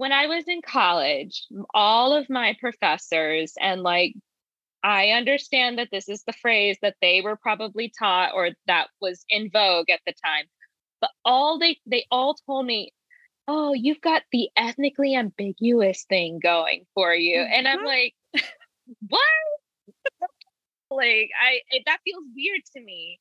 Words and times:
when 0.00 0.12
I 0.12 0.28
was 0.28 0.44
in 0.48 0.62
college, 0.62 1.46
all 1.74 2.14
of 2.14 2.30
my 2.30 2.56
professors 2.58 3.52
and 3.60 3.82
like 3.82 4.14
I 4.82 5.10
understand 5.10 5.76
that 5.76 5.88
this 5.92 6.08
is 6.08 6.22
the 6.26 6.32
phrase 6.32 6.78
that 6.80 6.96
they 7.02 7.20
were 7.20 7.36
probably 7.36 7.92
taught 7.98 8.32
or 8.32 8.52
that 8.66 8.86
was 9.02 9.26
in 9.28 9.50
vogue 9.50 9.90
at 9.90 10.00
the 10.06 10.14
time. 10.24 10.46
But 11.02 11.10
all 11.22 11.58
they 11.58 11.76
they 11.84 12.06
all 12.10 12.34
told 12.46 12.64
me, 12.64 12.92
"Oh, 13.46 13.74
you've 13.74 14.00
got 14.00 14.22
the 14.32 14.48
ethnically 14.56 15.14
ambiguous 15.14 16.06
thing 16.08 16.40
going 16.42 16.86
for 16.94 17.14
you." 17.14 17.36
And 17.38 17.68
I'm 17.68 17.80
mm-hmm. 17.80 17.86
like, 17.86 18.14
"What?" 19.06 19.20
like 20.90 21.28
I 21.38 21.60
it, 21.72 21.82
that 21.84 22.00
feels 22.06 22.24
weird 22.34 22.62
to 22.74 22.80
me. 22.80 23.20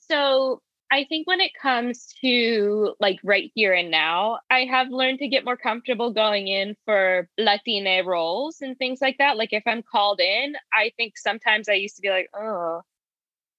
So 0.00 0.60
I 0.90 1.04
think 1.04 1.26
when 1.26 1.40
it 1.40 1.52
comes 1.52 2.14
to 2.22 2.94
like 2.98 3.20
right 3.22 3.50
here 3.54 3.74
and 3.74 3.90
now, 3.90 4.38
I 4.50 4.64
have 4.64 4.88
learned 4.88 5.18
to 5.18 5.28
get 5.28 5.44
more 5.44 5.56
comfortable 5.56 6.14
going 6.14 6.48
in 6.48 6.76
for 6.86 7.28
Latina 7.36 8.02
roles 8.04 8.62
and 8.62 8.74
things 8.78 9.02
like 9.02 9.18
that. 9.18 9.36
Like 9.36 9.52
if 9.52 9.62
I'm 9.66 9.82
called 9.82 10.18
in, 10.18 10.54
I 10.72 10.92
think 10.96 11.18
sometimes 11.18 11.68
I 11.68 11.74
used 11.74 11.96
to 11.96 12.00
be 12.02 12.08
like, 12.08 12.30
oh, 12.34 12.80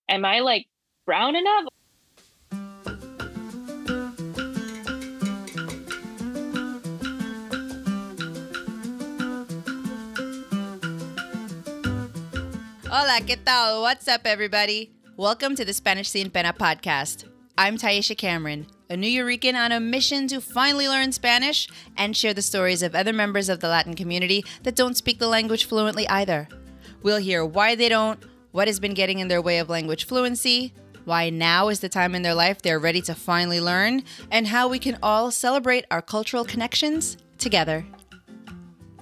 am 0.09 0.26
I 0.26 0.40
like 0.40 0.66
brown 1.05 1.35
enough? 1.35 1.66
Hola, 12.90 13.21
¿qué 13.21 13.38
tal? 13.46 13.84
What's 13.84 14.07
up, 14.07 14.21
everybody? 14.26 14.98
Welcome 15.20 15.58
to 15.58 15.66
the 15.66 15.73
Spanish 15.73 16.08
Sin 16.12 16.30
Pena 16.30 16.54
podcast. 16.54 17.26
I'm 17.58 17.76
Taisha 17.76 18.16
Cameron, 18.16 18.68
a 18.90 18.96
Nuyorican 18.96 19.54
on 19.54 19.73
a 19.73 19.80
mission 19.82 20.30
to 20.30 20.40
finally 20.40 20.88
learn 20.88 21.12
Spanish 21.12 21.68
and 21.98 22.16
share 22.16 22.34
the 22.34 22.41
stories 22.41 22.82
of 22.82 22.96
other 22.96 23.12
members 23.12 23.50
of 23.50 23.60
the 23.60 23.68
Latin 23.68 23.96
community 23.96 24.46
that 24.63 24.77
don't 24.77 24.96
speak 24.96 25.20
the 25.20 25.27
language 25.27 25.66
fluently 25.66 26.08
either. 26.08 26.48
We'll 27.04 27.18
hear 27.18 27.43
why 27.43 27.76
they 27.76 27.90
don't, 27.90 28.24
what 28.52 28.70
has 28.70 28.80
been 28.80 28.93
getting 28.93 29.20
in 29.20 29.27
their 29.27 29.41
way 29.41 29.60
of 29.60 29.68
language 29.68 30.05
fluency, 30.05 30.74
why 31.04 31.30
now 31.30 31.68
is 31.68 31.82
the 31.82 31.90
time 31.90 32.15
in 32.15 32.21
their 32.21 32.34
life 32.34 32.62
they're 32.62 32.80
ready 32.80 33.02
to 33.02 33.13
finally 33.13 33.60
learn, 33.60 34.04
and 34.32 34.48
how 34.48 34.70
we 34.70 34.80
can 34.80 34.98
all 35.04 35.32
celebrate 35.32 35.84
our 35.91 36.02
cultural 36.02 36.46
connections 36.46 37.18
together. 37.38 37.86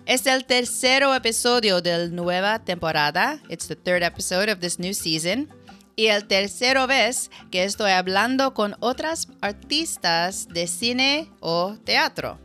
Es 0.07 0.25
el 0.25 0.41
tercero 0.41 1.15
episodio 1.15 1.79
de 1.79 1.95
la 1.95 2.07
nueva 2.07 2.59
temporada. 2.65 3.39
It's 3.51 3.67
the 3.67 3.75
third 3.75 4.01
episode 4.01 4.49
of 4.49 4.61
this 4.61 4.79
new 4.79 4.93
season. 4.93 5.51
Y 5.97 6.09
el 6.09 6.27
tercero 6.27 6.85
vez 6.85 7.31
que 7.49 7.63
estoy 7.63 7.89
hablando 7.89 8.53
con 8.53 8.75
otras 8.81 9.27
artistas 9.41 10.47
de 10.47 10.67
cine 10.67 11.27
o 11.41 11.75
teatro. 11.85 12.37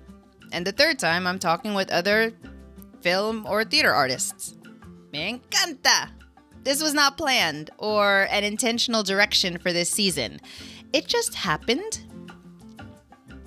And 0.52 0.64
the 0.66 0.72
third 0.72 0.98
time 0.98 1.26
I'm 1.26 1.38
talking 1.38 1.74
with 1.74 1.92
other 1.92 2.32
film 3.02 3.44
or 3.46 3.64
theater 3.64 3.92
artists. 3.92 4.54
Me 5.12 5.38
encanta! 5.38 6.08
This 6.64 6.80
was 6.82 6.94
not 6.94 7.18
planned 7.18 7.70
or 7.76 8.26
an 8.30 8.42
intentional 8.42 9.02
direction 9.02 9.58
for 9.58 9.70
this 9.70 9.90
season. 9.90 10.40
It 10.94 11.06
just 11.06 11.34
happened. 11.34 12.00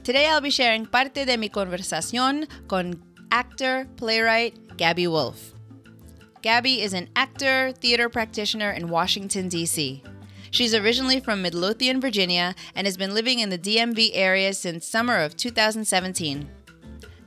Today 0.03 0.27
I'll 0.27 0.39
be 0.39 0.51
sharing 0.51 0.85
parte 0.85 1.25
de 1.25 1.35
mi 1.35 1.49
conversación 1.49 2.47
con 2.67 3.01
actor, 3.31 3.87
playwright 3.97 4.77
Gabby 4.77 5.07
Wolfe. 5.07 5.54
Gabby 6.45 6.83
is 6.83 6.93
an 6.93 7.09
actor, 7.15 7.71
theater 7.71 8.07
practitioner 8.07 8.69
in 8.69 8.89
Washington, 8.89 9.49
D.C. 9.49 10.03
She's 10.51 10.75
originally 10.75 11.19
from 11.19 11.41
Midlothian, 11.41 11.99
Virginia, 11.99 12.53
and 12.75 12.85
has 12.85 12.97
been 12.97 13.15
living 13.15 13.39
in 13.39 13.49
the 13.49 13.57
DMV 13.57 14.11
area 14.13 14.53
since 14.53 14.85
summer 14.85 15.17
of 15.17 15.35
2017. 15.35 16.47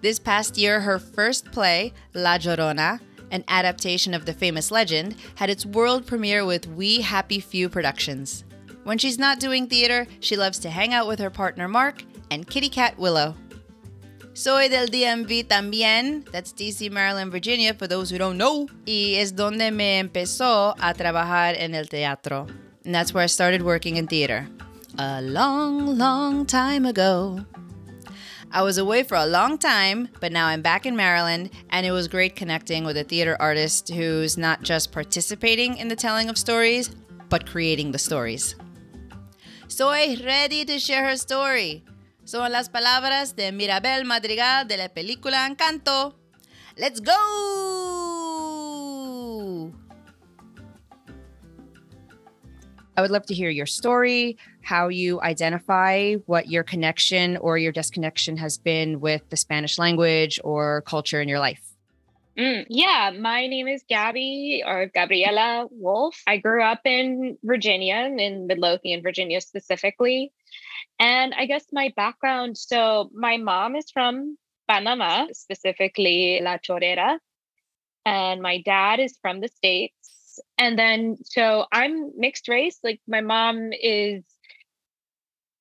This 0.03 0.21
past 0.21 0.57
year, 0.57 0.83
her 0.83 1.01
first 1.01 1.51
play, 1.51 1.93
La 2.15 2.39
Llorona, 2.39 3.01
an 3.33 3.43
adaptation 3.49 4.15
of 4.15 4.25
the 4.25 4.33
famous 4.33 4.71
legend, 4.71 5.17
had 5.35 5.51
its 5.51 5.67
world 5.67 6.07
premiere 6.07 6.45
with 6.45 6.69
We 6.69 7.01
Happy 7.01 7.41
Few 7.41 7.69
Productions. 7.69 8.45
When 8.85 8.99
she's 8.99 9.19
not 9.19 9.41
doing 9.41 9.67
theater, 9.67 10.07
she 10.21 10.37
loves 10.37 10.61
to 10.61 10.71
hang 10.71 10.95
out 10.95 11.09
with 11.09 11.19
her 11.19 11.29
partner 11.29 11.67
Mark 11.67 12.05
and 12.31 12.49
kitty 12.49 12.69
cat 12.69 12.97
Willow. 12.97 13.35
Soy 14.39 14.69
del 14.69 14.87
DMV 14.87 15.49
también, 15.49 16.25
that's 16.31 16.53
DC, 16.53 16.93
Maryland, 16.93 17.33
Virginia, 17.33 17.75
for 17.75 17.89
those 17.89 18.09
who 18.09 18.19
don't 18.19 18.39
know. 18.39 18.69
Y 18.87 19.17
es 19.17 19.33
donde 19.33 19.73
me 19.73 19.99
empezó 19.99 20.77
a 20.79 20.95
trabajar 20.95 21.57
en 21.59 21.75
el 21.75 21.87
teatro. 21.87 22.47
And 22.85 22.95
that's 22.95 23.13
where 23.13 23.25
I 23.25 23.27
started 23.27 23.63
working 23.63 23.97
in 23.97 24.07
theater. 24.07 24.47
A 24.97 25.21
long, 25.23 25.99
long 25.99 26.47
time 26.47 26.87
ago. 26.87 27.45
I 28.53 28.63
was 28.63 28.79
away 28.79 29.03
for 29.03 29.17
a 29.17 29.27
long 29.27 29.59
time, 29.59 30.09
but 30.21 30.31
now 30.31 30.47
I'm 30.47 30.63
back 30.63 30.87
in 30.87 30.95
Maryland, 30.95 31.51
and 31.71 31.85
it 31.85 31.91
was 31.91 32.07
great 32.07 32.37
connecting 32.37 32.85
with 32.85 32.97
a 32.97 33.03
theater 33.03 33.37
artist 33.41 33.89
who's 33.89 34.39
not 34.39 34.63
just 34.63 34.93
participating 34.93 35.79
in 35.79 35.89
the 35.89 35.97
telling 35.97 36.29
of 36.29 36.39
stories, 36.39 36.91
but 37.29 37.45
creating 37.45 37.91
the 37.91 37.99
stories. 37.99 38.55
Soy 39.67 40.17
ready 40.25 40.65
to 40.65 40.79
share 40.79 41.05
her 41.09 41.17
story. 41.17 41.83
Son 42.29 42.53
las 42.53 42.69
palabras 42.69 43.37
de 43.37 43.53
Mirabel 43.53 44.05
Madrigal 44.05 44.69
de 44.69 44.77
la 44.77 44.91
película 44.91 45.47
Encanto. 45.47 46.15
¡Let's 46.77 47.01
go! 47.01 47.15
I 52.99 53.01
would 53.01 53.11
love 53.11 53.25
to 53.29 53.35
hear 53.35 53.49
your 53.49 53.65
story, 53.65 54.37
how 54.61 54.89
you 54.89 55.23
identify 55.23 56.17
what 56.27 56.51
your 56.51 56.65
connection 56.65 57.39
or 57.39 57.57
your 57.57 57.73
disconnection 57.73 58.37
has 58.37 58.59
been 58.59 59.01
with 59.01 59.23
the 59.31 59.39
Spanish 59.39 59.79
language 59.79 60.39
or 60.45 60.83
culture 60.83 61.23
in 61.23 61.29
your 61.29 61.39
life. 61.39 61.63
Mm, 62.37 62.67
yeah, 62.69 63.11
my 63.19 63.47
name 63.47 63.69
is 63.69 63.83
Gabby 63.89 64.63
or 64.67 64.91
Gabriela 64.95 65.67
Wolfe. 65.71 66.23
I 66.27 66.37
grew 66.37 66.63
up 66.63 66.83
in 66.85 67.39
Virginia, 67.43 68.07
in 68.19 68.47
Midlothian, 68.47 69.03
Virginia 69.03 69.41
specifically. 69.41 70.31
And 70.99 71.33
I 71.35 71.47
guess 71.47 71.65
my 71.73 71.93
background 71.97 72.59
so, 72.59 73.11
my 73.15 73.37
mom 73.37 73.77
is 73.77 73.91
from 73.91 74.37
Panama, 74.67 75.27
specifically 75.33 76.41
La 76.43 76.59
Chorrera, 76.59 77.21
and 78.05 78.43
my 78.43 78.61
dad 78.63 78.99
is 78.99 79.17
from 79.23 79.41
the 79.41 79.49
States. 79.49 80.41
And 80.57 80.79
then, 80.79 81.17
so 81.25 81.67
I'm 81.73 82.13
mixed 82.17 82.49
race. 82.49 82.79
Like, 82.83 83.01
my 83.07 83.21
mom 83.21 83.71
is 83.73 84.25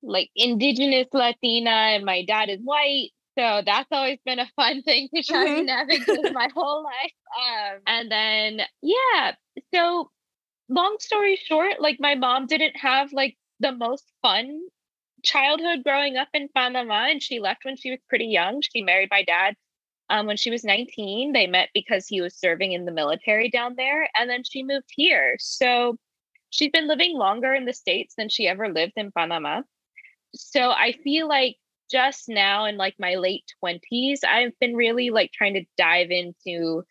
like 0.02 0.30
indigenous 0.36 1.08
Latina, 1.14 1.70
and 1.70 2.06
my 2.06 2.24
dad 2.26 2.50
is 2.50 2.60
white. 2.64 3.12
So 3.38 3.62
that's 3.64 3.90
always 3.92 4.18
been 4.26 4.40
a 4.40 4.50
fun 4.56 4.82
thing 4.84 5.10
to 5.14 5.22
try 5.22 5.46
mm-hmm. 5.46 5.58
to 5.58 5.64
navigate 5.64 6.08
my 6.34 6.50
whole 6.54 6.84
life. 6.84 7.14
Um, 7.40 7.80
and 7.86 8.12
then, 8.12 8.62
yeah. 8.82 9.34
So, 9.74 10.10
long 10.68 10.98
story 11.00 11.36
short, 11.36 11.80
like 11.80 11.98
my 12.00 12.16
mom 12.16 12.48
didn't 12.48 12.78
have 12.78 13.14
like 13.14 13.38
the 13.60 13.72
most 13.72 14.06
fun 14.24 14.62
childhood 15.24 15.84
growing 15.84 16.18
up 16.18 16.30
in 16.34 16.50
Panama, 16.56 17.08
and 17.10 17.22
she 17.22 17.40
left 17.40 17.66
when 17.66 17.78
she 17.78 17.92
was 17.92 18.00
pretty 18.10 18.28
young. 18.28 18.62
She 18.62 18.82
married 18.82 19.10
my 19.12 19.24
dad 19.24 19.56
um, 20.10 20.26
when 20.28 20.38
she 20.38 20.50
was 20.50 20.64
19. 20.64 21.34
They 21.34 21.48
met 21.48 21.70
because 21.74 22.08
he 22.08 22.22
was 22.22 22.36
serving 22.36 22.72
in 22.72 22.86
the 22.86 22.92
military 22.92 23.50
down 23.50 23.76
there, 23.76 24.10
and 24.18 24.30
then 24.30 24.44
she 24.44 24.64
moved 24.64 24.90
here. 24.96 25.36
So 25.40 25.98
she's 26.50 26.72
been 26.72 26.88
living 26.88 27.18
longer 27.18 27.54
in 27.54 27.66
the 27.66 27.74
States 27.74 28.16
than 28.18 28.30
she 28.30 28.48
ever 28.48 28.70
lived 28.70 28.94
in 28.96 29.12
Panama. 29.12 29.62
So 30.36 30.72
I 30.72 30.94
feel 31.04 31.28
like 31.28 31.58
just 31.90 32.28
now 32.28 32.66
in 32.66 32.78
like 32.78 32.96
my 33.00 33.16
late 33.16 33.46
20s, 33.64 34.20
I've 34.28 34.58
been 34.60 34.76
really 34.76 35.10
like 35.10 35.32
trying 35.32 35.54
to 35.56 35.66
dive 35.78 36.12
into 36.12 36.84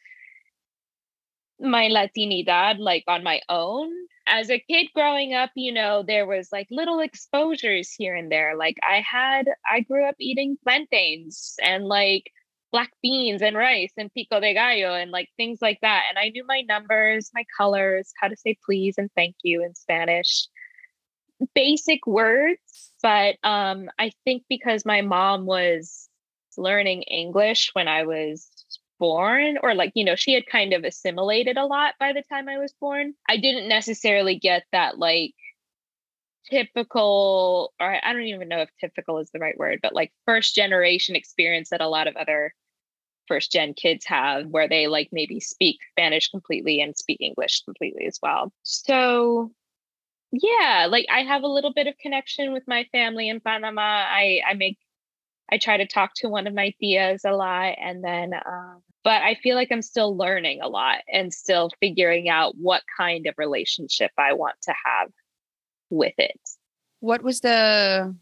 my 1.60 1.88
Latinidad 1.88 2.78
like 2.78 3.04
on 3.06 3.22
my 3.22 3.40
own 3.48 3.90
as 4.26 4.50
a 4.50 4.58
kid 4.58 4.88
growing 4.94 5.34
up, 5.34 5.50
you 5.54 5.72
know, 5.72 6.02
there 6.02 6.26
was 6.26 6.48
like 6.52 6.66
little 6.70 7.00
exposures 7.00 7.92
here 7.92 8.14
and 8.14 8.30
there. 8.30 8.56
Like 8.56 8.76
I 8.82 9.00
had, 9.00 9.48
I 9.70 9.80
grew 9.80 10.08
up 10.08 10.16
eating 10.18 10.58
plantains 10.62 11.54
and 11.62 11.84
like 11.86 12.30
black 12.72 12.90
beans 13.02 13.42
and 13.42 13.56
rice 13.56 13.92
and 13.96 14.12
pico 14.12 14.40
de 14.40 14.54
gallo 14.54 14.94
and 14.94 15.10
like 15.10 15.28
things 15.36 15.60
like 15.62 15.78
that. 15.82 16.04
And 16.08 16.18
I 16.18 16.30
knew 16.30 16.44
my 16.46 16.62
numbers, 16.62 17.30
my 17.34 17.44
colors, 17.56 18.12
how 18.20 18.28
to 18.28 18.36
say 18.36 18.58
please 18.64 18.96
and 18.98 19.10
thank 19.14 19.36
you 19.42 19.64
in 19.64 19.74
Spanish. 19.74 20.48
Basic 21.54 22.06
words, 22.06 22.92
but 23.02 23.36
um, 23.44 23.90
I 23.98 24.10
think 24.24 24.44
because 24.48 24.84
my 24.84 25.02
mom 25.02 25.46
was 25.46 26.08
learning 26.58 27.02
English 27.02 27.70
when 27.74 27.88
I 27.88 28.04
was 28.04 28.50
born 28.98 29.58
or 29.62 29.74
like 29.74 29.92
you 29.94 30.04
know 30.04 30.16
she 30.16 30.32
had 30.32 30.46
kind 30.46 30.72
of 30.72 30.84
assimilated 30.84 31.56
a 31.56 31.66
lot 31.66 31.94
by 32.00 32.12
the 32.12 32.22
time 32.22 32.48
i 32.48 32.58
was 32.58 32.72
born. 32.80 33.14
I 33.28 33.36
didn't 33.36 33.68
necessarily 33.68 34.38
get 34.38 34.64
that 34.72 34.98
like 34.98 35.34
typical 36.50 37.72
or 37.80 37.98
i 38.04 38.12
don't 38.12 38.22
even 38.22 38.48
know 38.48 38.60
if 38.60 38.70
typical 38.80 39.18
is 39.18 39.30
the 39.32 39.40
right 39.40 39.58
word 39.58 39.80
but 39.82 39.94
like 39.94 40.12
first 40.26 40.54
generation 40.54 41.16
experience 41.16 41.70
that 41.70 41.80
a 41.80 41.88
lot 41.88 42.06
of 42.06 42.14
other 42.16 42.54
first 43.26 43.50
gen 43.50 43.74
kids 43.74 44.04
have 44.06 44.46
where 44.46 44.68
they 44.68 44.86
like 44.86 45.08
maybe 45.12 45.40
speak 45.40 45.78
spanish 45.90 46.28
completely 46.28 46.80
and 46.80 46.96
speak 46.96 47.18
english 47.20 47.62
completely 47.64 48.06
as 48.06 48.18
well. 48.22 48.52
So 48.62 49.50
yeah 50.32 50.86
like 50.90 51.06
i 51.10 51.22
have 51.22 51.42
a 51.42 51.48
little 51.48 51.72
bit 51.72 51.86
of 51.86 51.98
connection 51.98 52.52
with 52.52 52.64
my 52.66 52.84
family 52.92 53.28
in 53.28 53.40
panama. 53.40 53.82
I 53.82 54.40
i 54.48 54.54
make 54.54 54.78
I 55.50 55.58
try 55.58 55.76
to 55.76 55.86
talk 55.86 56.12
to 56.16 56.28
one 56.28 56.46
of 56.46 56.54
my 56.54 56.74
theas 56.80 57.24
a 57.24 57.32
lot. 57.32 57.76
And 57.80 58.02
then, 58.02 58.34
um, 58.34 58.82
but 59.04 59.22
I 59.22 59.36
feel 59.36 59.54
like 59.54 59.68
I'm 59.70 59.82
still 59.82 60.16
learning 60.16 60.60
a 60.60 60.68
lot 60.68 60.98
and 61.12 61.32
still 61.32 61.70
figuring 61.80 62.28
out 62.28 62.56
what 62.56 62.82
kind 62.96 63.26
of 63.26 63.34
relationship 63.38 64.10
I 64.18 64.32
want 64.32 64.56
to 64.62 64.74
have 64.84 65.10
with 65.90 66.14
it. 66.18 66.40
What 67.00 67.22
was 67.22 67.40
the 67.40 68.16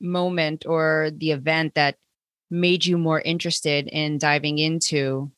moment 0.00 0.64
or 0.66 1.10
the 1.14 1.32
event 1.32 1.74
that 1.74 1.96
made 2.50 2.86
you 2.86 2.96
more 2.96 3.20
interested 3.20 3.88
in 3.88 4.18
diving 4.18 4.58
into 4.58 5.30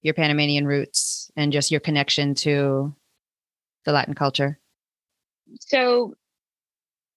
your 0.00 0.14
Panamanian 0.14 0.66
roots 0.66 1.30
and 1.36 1.52
just 1.52 1.70
your 1.70 1.80
connection 1.80 2.34
to 2.34 2.94
the 3.84 3.92
Latin 3.92 4.14
culture? 4.14 4.58
So 5.60 6.14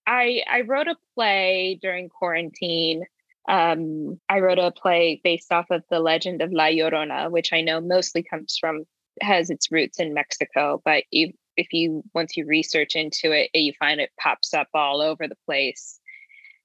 I 0.06 0.44
I 0.50 0.62
wrote 0.62 0.88
a 0.88 0.96
play 1.14 1.80
during 1.82 2.10
quarantine. 2.10 3.06
Um, 3.48 4.20
I 4.28 4.40
wrote 4.40 4.60
a 4.60 4.72
play 4.72 5.22
based 5.24 5.52
off 5.52 5.70
of 5.70 5.84
the 5.90 6.00
legend 6.00 6.42
of 6.42 6.52
La 6.52 6.66
Llorona, 6.66 7.30
which 7.30 7.54
I 7.54 7.62
know 7.62 7.80
mostly 7.80 8.24
comes 8.24 8.58
from 8.60 8.86
has 9.22 9.50
its 9.50 9.72
roots 9.72 10.00
in 10.00 10.14
Mexico, 10.14 10.82
but 10.84 11.04
if, 11.12 11.34
if 11.56 11.68
you 11.72 12.04
once 12.14 12.36
you 12.36 12.46
research 12.46 12.96
into 12.96 13.32
it, 13.32 13.50
you 13.54 13.74
find 13.80 14.02
it 14.02 14.12
pops 14.20 14.54
up 14.54 14.68
all 14.74 15.02
over 15.02 15.28
the 15.28 15.38
place. 15.46 16.00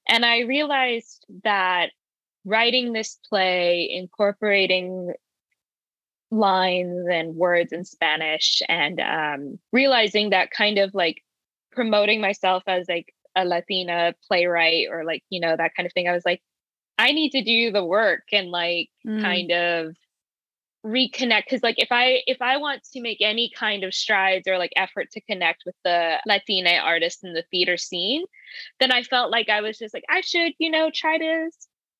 And 0.08 0.24
I 0.24 0.40
realized 0.40 1.24
that 1.44 1.90
writing 2.44 2.92
this 2.92 3.18
play, 3.28 3.88
incorporating 3.92 5.12
lines 6.30 7.06
and 7.10 7.36
words 7.36 7.72
in 7.72 7.84
Spanish, 7.84 8.62
and 8.68 9.00
um, 9.00 9.58
realizing 9.72 10.30
that 10.30 10.50
kind 10.50 10.78
of 10.78 10.94
like 10.94 11.22
promoting 11.72 12.20
myself 12.20 12.62
as 12.66 12.88
like 12.88 13.14
a 13.36 13.44
Latina 13.44 14.14
playwright 14.26 14.88
or 14.90 15.04
like, 15.04 15.22
you 15.30 15.40
know, 15.40 15.56
that 15.56 15.74
kind 15.76 15.86
of 15.86 15.92
thing, 15.92 16.08
I 16.08 16.12
was 16.12 16.24
like, 16.24 16.42
I 17.00 17.12
need 17.12 17.30
to 17.30 17.42
do 17.42 17.72
the 17.72 17.84
work 17.84 18.24
and 18.30 18.50
like 18.50 18.90
mm. 19.06 19.22
kind 19.22 19.50
of 19.50 19.96
reconnect 20.84 21.44
because 21.44 21.62
like 21.62 21.78
if 21.78 21.88
i 21.90 22.22
if 22.26 22.40
i 22.40 22.56
want 22.56 22.82
to 22.82 23.02
make 23.02 23.18
any 23.20 23.50
kind 23.54 23.84
of 23.84 23.92
strides 23.92 24.48
or 24.48 24.56
like 24.56 24.72
effort 24.76 25.10
to 25.10 25.20
connect 25.20 25.62
with 25.66 25.74
the 25.84 26.16
latina 26.26 26.70
artists 26.82 27.22
in 27.22 27.34
the 27.34 27.44
theater 27.50 27.76
scene 27.76 28.24
then 28.80 28.90
i 28.90 29.02
felt 29.02 29.30
like 29.30 29.50
i 29.50 29.60
was 29.60 29.76
just 29.76 29.92
like 29.92 30.04
i 30.08 30.22
should 30.22 30.52
you 30.58 30.70
know 30.70 30.90
try 30.94 31.18
to 31.18 31.50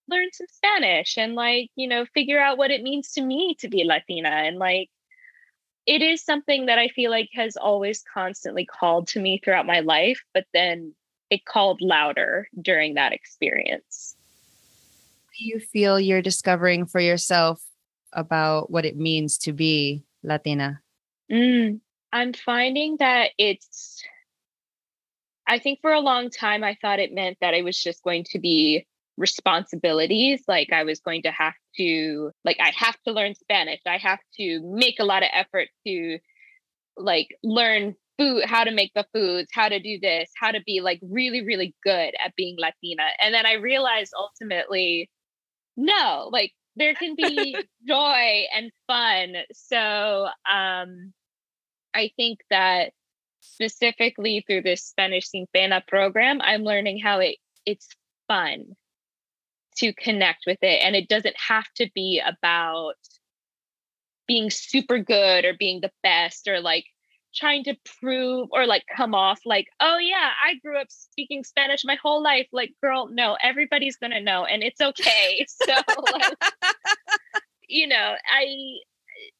learn 0.09 0.29
some 0.33 0.47
spanish 0.51 1.19
and 1.19 1.35
like 1.35 1.69
you 1.77 1.87
know 1.87 2.07
figure 2.15 2.41
out 2.41 2.57
what 2.57 2.71
it 2.71 2.83
means 2.83 3.13
to 3.13 3.21
me 3.21 3.55
to 3.59 3.69
be 3.69 3.85
latina 3.85 4.31
and 4.31 4.59
like 4.59 4.89
it 5.85 6.01
is 6.01 6.25
something 6.25 6.65
that 6.65 6.79
i 6.79 6.89
feel 6.89 7.11
like 7.11 7.29
has 7.35 7.59
always 7.59 8.03
constantly 8.15 8.65
called 8.65 9.07
to 9.07 9.21
me 9.21 9.39
throughout 9.45 9.67
my 9.67 9.81
life 9.81 10.23
but 10.33 10.47
then 10.55 10.95
it 11.29 11.45
called 11.45 11.83
louder 11.83 12.49
during 12.63 12.95
that 12.95 13.13
experience 13.13 14.17
you 15.41 15.61
feel 15.61 15.99
you're 15.99 16.23
discovering 16.23 16.87
for 16.87 17.01
yourself 17.01 17.63
about 18.13 18.71
what 18.71 18.85
it 18.85 18.97
means 18.97 19.39
to 19.39 19.53
be 19.53 20.05
Latina? 20.23 20.81
Mm, 21.31 21.81
I'm 22.13 22.33
finding 22.33 22.97
that 22.99 23.31
it's, 23.39 24.03
I 25.47 25.59
think 25.59 25.81
for 25.81 25.93
a 25.93 26.01
long 26.01 26.31
time, 26.31 26.63
I 26.65 26.77
thought 26.81 26.99
it 26.99 27.13
meant 27.13 27.39
that 27.41 27.55
it 27.55 27.65
was 27.65 27.81
just 27.81 28.03
going 28.03 28.25
to 28.31 28.39
be 28.39 28.87
responsibilities. 29.17 30.43
Like 30.49 30.73
I 30.73 30.85
was 30.85 31.01
going 31.01 31.23
to 31.23 31.31
have 31.31 31.55
to, 31.77 32.33
like, 32.45 32.59
I 32.61 32.73
have 32.77 32.97
to 33.07 33.13
learn 33.13 33.35
Spanish. 33.35 33.81
I 33.87 33.99
have 33.99 34.21
to 34.39 34.61
make 34.63 34.99
a 34.99 35.05
lot 35.05 35.23
of 35.23 35.29
effort 35.33 35.69
to, 35.87 36.19
like, 36.97 37.29
learn 37.43 37.95
food, 38.19 38.45
how 38.45 38.65
to 38.65 38.71
make 38.71 38.93
the 38.95 39.07
foods, 39.15 39.49
how 39.53 39.69
to 39.69 39.81
do 39.81 39.99
this, 40.01 40.31
how 40.37 40.51
to 40.51 40.61
be 40.67 40.81
like 40.81 41.01
really, 41.03 41.43
really 41.43 41.75
good 41.83 42.15
at 42.25 42.37
being 42.37 42.57
Latina. 42.59 43.05
And 43.23 43.33
then 43.33 43.47
I 43.47 43.55
realized 43.55 44.13
ultimately, 44.19 45.09
no, 45.81 46.29
like 46.31 46.53
there 46.77 46.95
can 46.95 47.15
be 47.17 47.57
joy 47.89 48.45
and 48.55 48.71
fun. 48.87 49.35
So 49.53 50.29
um, 50.51 51.13
I 51.95 52.11
think 52.17 52.41
that 52.51 52.93
specifically 53.41 54.45
through 54.47 54.63
this 54.63 54.85
Spanish 54.85 55.29
Sin 55.29 55.47
Pena 55.55 55.83
program, 55.87 56.41
I'm 56.43 56.63
learning 56.63 56.99
how 56.99 57.21
it 57.21 57.37
it's 57.65 57.89
fun 58.29 58.77
to 59.77 59.93
connect 59.95 60.45
with 60.47 60.59
it. 60.63 60.83
And 60.83 60.95
it 60.95 61.09
doesn't 61.09 61.37
have 61.49 61.67
to 61.77 61.91
be 61.95 62.21
about 62.25 62.95
being 64.27 64.51
super 64.51 64.99
good 64.99 65.45
or 65.45 65.55
being 65.59 65.81
the 65.81 65.93
best 66.03 66.47
or 66.47 66.61
like 66.61 66.85
trying 67.35 67.65
to 67.65 67.77
prove 68.01 68.49
or 68.53 68.67
like 68.67 68.85
come 68.95 69.15
off 69.15 69.41
like, 69.45 69.67
oh 69.81 69.99
yeah, 69.99 70.31
I 70.45 70.55
grew 70.57 70.79
up 70.79 70.89
speaking 70.91 71.45
Spanish 71.45 71.85
my 71.85 71.97
whole 72.03 72.23
life. 72.23 72.49
Like, 72.53 72.73
girl, 72.83 73.09
no, 73.11 73.37
everybody's 73.43 73.97
gonna 73.97 74.21
know, 74.21 74.45
and 74.45 74.63
it's 74.63 74.81
okay. 74.81 75.47
So, 75.67 75.75
like, 76.13 76.35
you 77.69 77.87
know, 77.87 78.15
I 78.31 78.77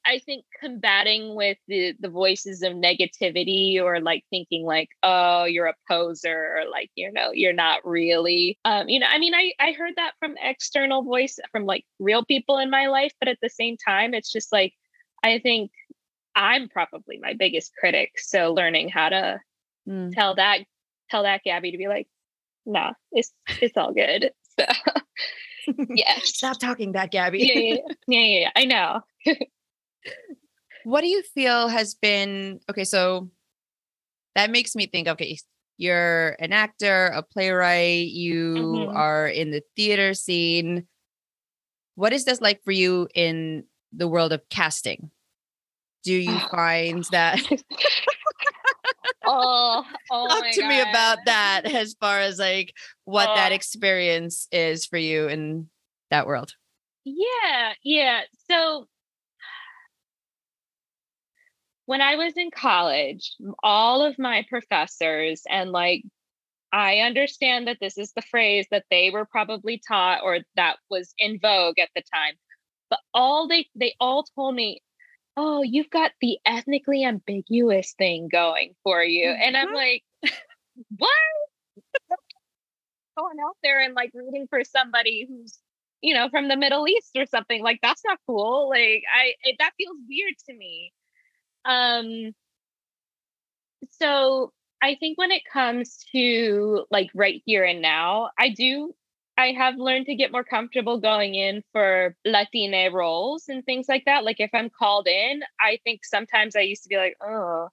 I 0.05 0.19
think 0.21 0.45
combating 0.61 1.35
with 1.35 1.59
the 1.69 1.95
the 2.01 2.09
voices 2.09 2.63
of 2.63 2.73
negativity 2.73 3.81
or 3.81 4.01
like 4.01 4.25
thinking 4.31 4.65
like, 4.65 4.89
oh, 5.03 5.45
you're 5.45 5.67
a 5.67 5.75
poser 5.89 6.59
or 6.59 6.71
like, 6.71 6.91
you 6.95 7.13
know, 7.13 7.31
you're 7.33 7.53
not 7.53 7.87
really. 7.87 8.59
Um, 8.65 8.89
you 8.89 9.01
know, 9.01 9.07
I 9.09 9.19
mean, 9.19 9.35
I 9.35 9.53
I 9.59 9.73
heard 9.73 9.95
that 9.97 10.13
from 10.19 10.35
external 10.41 11.03
voice 11.03 11.39
from 11.53 11.65
like 11.67 11.85
real 11.99 12.25
people 12.25 12.59
in 12.59 12.71
my 12.71 12.87
life, 12.89 13.13
but 13.19 13.29
at 13.29 13.39
the 13.43 13.51
same 13.51 13.77
time, 13.77 14.15
it's 14.15 14.33
just 14.33 14.53
like 14.53 14.75
I 15.23 15.39
think 15.39 15.71
I'm 16.35 16.69
probably 16.69 17.19
my 17.19 17.35
biggest 17.35 17.73
critic. 17.79 18.13
So 18.19 18.53
learning 18.53 18.89
how 18.89 19.09
to 19.09 19.41
mm. 19.89 20.15
tell 20.15 20.35
that 20.37 20.61
tell 21.11 21.25
that 21.25 21.43
Gabby 21.45 21.73
to 21.73 21.79
be 21.79 21.89
like, 21.89 22.09
nah, 22.67 22.93
it's 23.13 23.33
it's 23.61 23.77
all 23.77 23.93
good. 23.93 24.33
So 24.59 24.67
yeah. 25.95 26.19
Stop 26.23 26.59
talking 26.59 26.93
that 26.93 27.11
Gabby. 27.11 27.39
yeah, 27.41 27.55
yeah, 27.55 27.77
yeah, 28.09 28.21
yeah, 28.21 28.41
yeah. 28.41 28.51
I 28.57 28.65
know. 28.65 29.01
what 30.85 31.03
do 31.03 31.07
you 31.07 31.23
feel 31.23 31.69
has 31.69 31.95
been 31.95 32.61
okay? 32.69 32.85
So 32.85 33.31
that 34.35 34.51
makes 34.51 34.75
me 34.75 34.87
think, 34.87 35.09
okay, 35.09 35.39
you're 35.77 36.37
an 36.41 36.53
actor, 36.53 37.07
a 37.07 37.23
playwright, 37.23 38.09
you 38.09 38.55
mm-hmm. 38.55 38.97
are 38.97 39.27
in 39.27 39.51
the 39.51 39.63
theater 39.77 40.15
scene. 40.15 40.87
What 41.95 42.13
is 42.13 42.25
this 42.25 42.41
like 42.41 42.63
for 42.65 42.73
you 42.73 43.09
in 43.15 43.65
the 43.93 44.09
world 44.09 44.33
of 44.33 44.43
casting? 44.51 45.11
Do 46.05 46.15
you 46.15 46.33
ah. 46.33 46.49
find 46.51 47.05
that 47.11 47.41
oh, 49.27 49.85
oh 50.11 50.29
talk 50.29 50.53
to 50.53 50.61
God. 50.61 50.69
me 50.69 50.81
about 50.81 51.19
that 51.27 51.63
as 51.65 51.95
far 52.01 52.21
as 52.21 52.39
like 52.39 52.73
what 53.05 53.29
oh. 53.31 53.35
that 53.35 53.53
experience 53.53 54.49
is 54.51 54.87
for 54.87 54.99
you 54.99 55.29
in 55.29 55.69
that 56.11 56.27
world 56.27 56.53
yeah 57.05 57.73
yeah 57.85 58.23
so 58.51 58.87
when 61.87 62.01
i 62.01 62.17
was 62.17 62.35
in 62.37 62.51
college 62.51 63.35
all 63.63 64.03
of 64.03 64.19
my 64.19 64.45
professors 64.49 65.43
and 65.49 65.71
like 65.71 66.03
i 66.73 66.99
understand 66.99 67.67
that 67.67 67.79
this 67.81 67.97
is 67.99 68.13
the 68.15 68.23
phrase 68.23 68.67
that 68.71 68.85
they 68.91 69.11
were 69.11 69.25
probably 69.25 69.81
taught 69.87 70.23
or 70.23 70.39
that 70.57 70.77
was 70.89 71.15
in 71.19 71.39
vogue 71.41 71.79
at 71.79 71.91
the 71.95 72.03
time 72.13 72.35
but 72.91 72.99
all 73.15 73.49
they 73.49 73.67
they 73.75 73.95
all 74.01 74.25
told 74.35 74.55
me 74.55 74.81
oh, 75.43 75.63
you've 75.63 75.89
got 75.89 76.13
the 76.21 76.39
ethnically 76.45 77.03
ambiguous 77.03 77.95
thing 77.97 78.29
going 78.31 78.75
for 78.83 79.03
you. 79.03 79.31
And 79.31 79.57
I'm 79.57 79.69
mm-hmm. 79.69 79.75
like, 79.75 80.05
what? 80.99 81.11
Going 83.17 83.39
out 83.43 83.57
there 83.63 83.81
and 83.81 83.95
like 83.95 84.11
rooting 84.13 84.49
for 84.51 84.63
somebody 84.65 85.27
who's, 85.27 85.59
you 86.03 86.13
know, 86.13 86.29
from 86.29 86.49
the 86.49 86.59
Middle 86.59 86.87
East 86.87 87.13
or 87.17 87.25
something 87.25 87.63
like 87.63 87.79
that's 87.83 88.03
not 88.05 88.19
cool. 88.27 88.69
Like 88.69 89.03
I 89.15 89.33
it, 89.43 89.57
that 89.59 89.73
feels 89.79 89.97
weird 90.09 90.35
to 90.49 90.55
me. 90.55 90.93
Um 91.65 92.33
so 93.93 94.53
I 94.83 94.97
think 95.01 95.17
when 95.19 95.31
it 95.31 95.43
comes 95.51 96.05
to 96.13 96.85
like 96.91 97.11
right 97.15 97.43
here 97.47 97.65
and 97.65 97.81
now, 97.81 98.31
I 98.39 98.51
do 98.51 98.95
I 99.41 99.53
have 99.53 99.77
learned 99.77 100.07
to 100.07 100.15
get 100.15 100.33
more 100.33 100.45
comfortable 100.45 101.01
going 101.01 101.35
in 101.35 101.63
for 101.73 102.15
Latina 102.27 102.91
roles 102.93 103.49
and 103.49 103.65
things 103.65 103.89
like 103.89 104.05
that. 104.05 104.23
Like 104.23 104.39
if 104.39 104.51
I'm 104.53 104.69
called 104.69 105.09
in, 105.09 105.41
I 105.59 105.79
think 105.83 106.05
sometimes 106.05 106.55
I 106.55 106.61
used 106.61 106.83
to 106.83 106.91
be 106.91 106.99
like, 106.99 107.17
oh, 107.23 107.69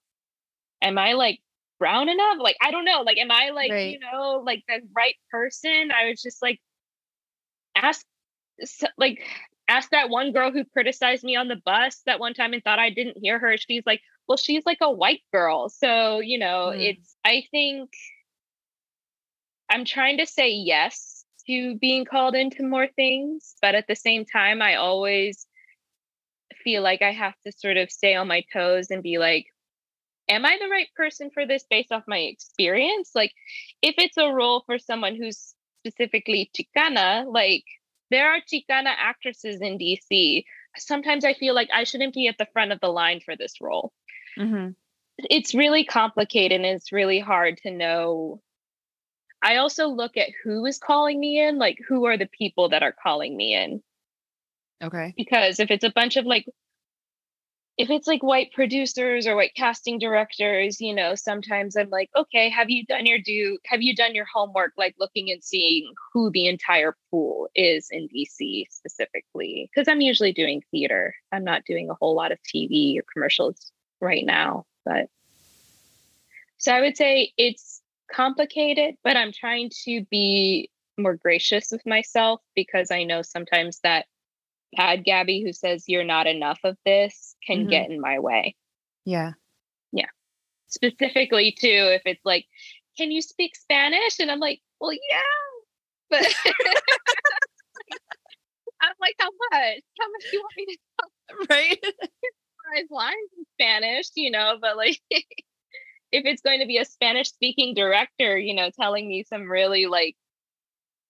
am 0.81 0.97
I 0.97 1.13
like 1.13 1.41
brown 1.77 2.07
enough? 2.07 2.37
Like, 2.39 2.55
I 2.61 2.71
don't 2.71 2.85
know. 2.85 3.01
Like, 3.01 3.17
am 3.17 3.31
I 3.31 3.49
like, 3.49 3.71
right. 3.71 3.91
you 3.91 3.99
know, 3.99 4.41
like 4.45 4.63
the 4.67 4.79
right 4.95 5.15
person? 5.29 5.91
I 5.91 6.09
was 6.09 6.21
just 6.21 6.41
like, 6.41 6.61
ask, 7.75 8.05
like, 8.97 9.21
ask 9.67 9.89
that 9.91 10.09
one 10.09 10.31
girl 10.31 10.51
who 10.51 10.63
criticized 10.63 11.25
me 11.25 11.35
on 11.35 11.49
the 11.49 11.61
bus 11.65 12.01
that 12.05 12.21
one 12.21 12.33
time 12.33 12.53
and 12.53 12.63
thought 12.63 12.79
I 12.79 12.91
didn't 12.91 13.17
hear 13.17 13.39
her. 13.39 13.57
She's 13.57 13.83
like, 13.85 13.99
well, 14.25 14.37
she's 14.37 14.65
like 14.65 14.79
a 14.81 14.91
white 14.91 15.21
girl. 15.33 15.67
So, 15.67 16.21
you 16.21 16.39
know, 16.39 16.71
mm. 16.73 16.81
it's, 16.81 17.15
I 17.25 17.43
think 17.51 17.89
I'm 19.69 19.83
trying 19.83 20.19
to 20.19 20.25
say 20.25 20.51
yes 20.51 21.16
to 21.47 21.75
being 21.77 22.05
called 22.05 22.35
into 22.35 22.63
more 22.63 22.87
things. 22.95 23.55
But 23.61 23.75
at 23.75 23.87
the 23.87 23.95
same 23.95 24.25
time, 24.25 24.61
I 24.61 24.75
always 24.75 25.47
feel 26.63 26.81
like 26.81 27.01
I 27.01 27.11
have 27.11 27.35
to 27.45 27.51
sort 27.51 27.77
of 27.77 27.91
stay 27.91 28.15
on 28.15 28.27
my 28.27 28.43
toes 28.53 28.91
and 28.91 29.01
be 29.01 29.17
like, 29.17 29.45
am 30.29 30.45
I 30.45 30.57
the 30.61 30.69
right 30.69 30.87
person 30.95 31.29
for 31.33 31.45
this 31.45 31.65
based 31.69 31.91
off 31.91 32.03
my 32.07 32.17
experience? 32.17 33.11
Like, 33.15 33.31
if 33.81 33.95
it's 33.97 34.17
a 34.17 34.31
role 34.31 34.63
for 34.65 34.77
someone 34.77 35.15
who's 35.15 35.55
specifically 35.85 36.51
Chicana, 36.55 37.25
like 37.31 37.63
there 38.11 38.29
are 38.29 38.39
Chicana 38.41 38.93
actresses 38.97 39.61
in 39.61 39.77
DC. 39.77 40.43
Sometimes 40.77 41.25
I 41.25 41.33
feel 41.33 41.55
like 41.55 41.69
I 41.73 41.83
shouldn't 41.83 42.13
be 42.13 42.27
at 42.27 42.37
the 42.37 42.47
front 42.53 42.71
of 42.71 42.79
the 42.79 42.89
line 42.89 43.21
for 43.23 43.35
this 43.35 43.55
role. 43.61 43.91
Mm-hmm. 44.37 44.71
It's 45.29 45.55
really 45.55 45.83
complicated 45.83 46.61
and 46.61 46.65
it's 46.65 46.91
really 46.91 47.19
hard 47.19 47.57
to 47.63 47.71
know. 47.71 48.41
I 49.41 49.57
also 49.57 49.87
look 49.87 50.17
at 50.17 50.29
who 50.43 50.65
is 50.65 50.79
calling 50.79 51.19
me 51.19 51.39
in, 51.39 51.57
like 51.57 51.77
who 51.87 52.05
are 52.05 52.17
the 52.17 52.27
people 52.27 52.69
that 52.69 52.83
are 52.83 52.95
calling 53.03 53.35
me 53.35 53.55
in. 53.55 53.81
Okay. 54.83 55.13
Because 55.15 55.59
if 55.59 55.71
it's 55.71 55.83
a 55.83 55.91
bunch 55.91 56.17
of 56.17 56.25
like 56.25 56.45
if 57.77 57.91
it's 57.91 58.07
like 58.07 58.23
white 58.23 58.51
producers 58.53 59.27
or 59.27 59.35
white 59.35 59.53
casting 59.55 59.99
directors, 59.99 60.81
you 60.81 60.95
know, 60.95 61.13
sometimes 61.13 61.77
I'm 61.77 61.91
like, 61.91 62.09
okay, 62.15 62.49
have 62.49 62.71
you 62.71 62.83
done 62.85 63.05
your 63.05 63.19
do 63.19 63.59
have 63.65 63.83
you 63.83 63.95
done 63.95 64.15
your 64.15 64.25
homework 64.25 64.73
like 64.77 64.95
looking 64.99 65.29
and 65.31 65.43
seeing 65.43 65.93
who 66.11 66.31
the 66.31 66.47
entire 66.47 66.95
pool 67.11 67.49
is 67.53 67.87
in 67.91 68.07
DC 68.07 68.65
specifically? 68.71 69.69
Because 69.71 69.87
I'm 69.87 70.01
usually 70.01 70.33
doing 70.33 70.63
theater. 70.71 71.13
I'm 71.31 71.43
not 71.43 71.65
doing 71.65 71.89
a 71.89 71.93
whole 71.93 72.15
lot 72.15 72.31
of 72.31 72.39
TV 72.43 72.97
or 72.97 73.03
commercials 73.13 73.71
right 74.01 74.25
now. 74.25 74.65
But 74.83 75.09
so 76.57 76.73
I 76.73 76.81
would 76.81 76.97
say 76.97 77.31
it's 77.37 77.76
complicated, 78.11 78.95
but 79.03 79.17
I'm 79.17 79.31
trying 79.31 79.71
to 79.85 80.05
be 80.09 80.69
more 80.97 81.15
gracious 81.15 81.69
with 81.71 81.85
myself 81.85 82.41
because 82.55 82.91
I 82.91 83.03
know 83.03 83.21
sometimes 83.21 83.79
that 83.83 84.05
bad 84.75 85.03
Gabby 85.03 85.43
who 85.43 85.53
says 85.53 85.85
you're 85.87 86.03
not 86.03 86.27
enough 86.27 86.59
of 86.63 86.77
this 86.85 87.35
can 87.45 87.59
mm-hmm. 87.59 87.69
get 87.69 87.89
in 87.89 88.01
my 88.01 88.19
way. 88.19 88.55
Yeah. 89.05 89.33
Yeah. 89.91 90.09
Specifically 90.67 91.55
too, 91.57 91.67
if 91.93 92.01
it's 92.05 92.25
like, 92.25 92.45
can 92.97 93.11
you 93.11 93.21
speak 93.21 93.55
Spanish? 93.55 94.19
And 94.19 94.31
I'm 94.31 94.39
like, 94.39 94.59
well, 94.79 94.91
yeah. 94.91 95.21
But 96.09 96.25
I'm 98.81 98.93
like, 98.99 99.15
how 99.19 99.29
much? 99.51 99.81
How 99.99 100.11
much 100.11 100.23
do 100.29 100.37
you 100.37 100.41
want 100.41 100.53
me 100.57 100.65
to 100.65 100.77
talk? 100.99 101.11
Right. 101.49 101.79
Lines 102.91 103.31
in 103.37 103.45
Spanish, 103.53 104.07
you 104.15 104.29
know, 104.29 104.57
but 104.61 104.75
like 104.75 104.99
if 106.11 106.25
it's 106.25 106.41
going 106.41 106.59
to 106.59 106.65
be 106.65 106.77
a 106.77 106.85
Spanish 106.85 107.29
speaking 107.29 107.73
director, 107.73 108.37
you 108.37 108.53
know, 108.53 108.69
telling 108.69 109.07
me 109.07 109.23
some 109.23 109.49
really 109.49 109.85
like 109.85 110.15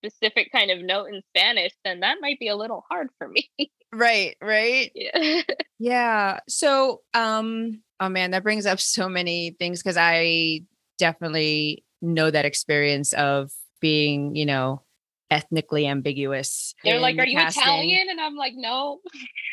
specific 0.03 0.51
kind 0.51 0.71
of 0.71 0.81
note 0.81 1.05
in 1.05 1.21
Spanish, 1.35 1.71
then 1.83 2.01
that 2.01 2.17
might 2.21 2.39
be 2.39 2.47
a 2.47 2.55
little 2.55 2.83
hard 2.89 3.09
for 3.17 3.27
me. 3.27 3.49
right, 3.93 4.35
right. 4.41 4.91
Yeah. 4.95 5.41
yeah. 5.79 6.39
So, 6.47 7.01
um, 7.13 7.81
oh 7.99 8.09
man, 8.09 8.31
that 8.31 8.43
brings 8.43 8.65
up 8.65 8.79
so 8.79 9.09
many 9.09 9.55
things 9.59 9.81
because 9.81 9.97
I 9.97 10.61
definitely 10.97 11.83
know 12.01 12.29
that 12.29 12.45
experience 12.45 13.13
of 13.13 13.51
being, 13.81 14.35
you 14.35 14.45
know, 14.45 14.81
ethnically 15.29 15.87
ambiguous. 15.87 16.73
They're 16.83 16.99
like, 16.99 17.17
Are 17.17 17.25
you 17.25 17.37
casting. 17.37 17.63
Italian? 17.63 18.07
And 18.09 18.21
I'm 18.21 18.35
like, 18.35 18.53
No. 18.55 18.99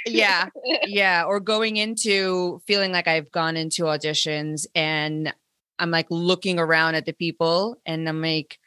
yeah. 0.06 0.48
Yeah. 0.86 1.24
Or 1.26 1.40
going 1.40 1.76
into 1.76 2.60
feeling 2.66 2.92
like 2.92 3.08
I've 3.08 3.30
gone 3.30 3.56
into 3.56 3.84
auditions 3.84 4.66
and 4.74 5.32
I'm 5.78 5.90
like 5.90 6.06
looking 6.10 6.58
around 6.58 6.94
at 6.94 7.06
the 7.06 7.12
people 7.12 7.76
and 7.84 8.08
I'm 8.08 8.22
like, 8.22 8.58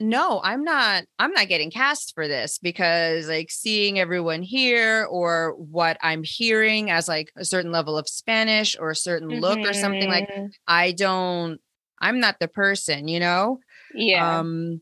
no 0.00 0.40
i'm 0.42 0.64
not 0.64 1.04
i'm 1.18 1.32
not 1.32 1.48
getting 1.48 1.70
cast 1.70 2.14
for 2.14 2.26
this 2.26 2.58
because 2.58 3.28
like 3.28 3.50
seeing 3.50 3.98
everyone 3.98 4.42
here 4.42 5.06
or 5.08 5.54
what 5.56 5.96
i'm 6.02 6.22
hearing 6.24 6.90
as 6.90 7.06
like 7.06 7.32
a 7.36 7.44
certain 7.44 7.70
level 7.70 7.96
of 7.96 8.08
spanish 8.08 8.76
or 8.78 8.90
a 8.90 8.96
certain 8.96 9.28
mm-hmm. 9.28 9.40
look 9.40 9.58
or 9.60 9.72
something 9.72 10.08
like 10.08 10.28
mm-hmm. 10.28 10.46
i 10.66 10.90
don't 10.92 11.60
i'm 12.00 12.18
not 12.18 12.40
the 12.40 12.48
person 12.48 13.06
you 13.06 13.20
know 13.20 13.58
yeah 13.94 14.38
um 14.38 14.80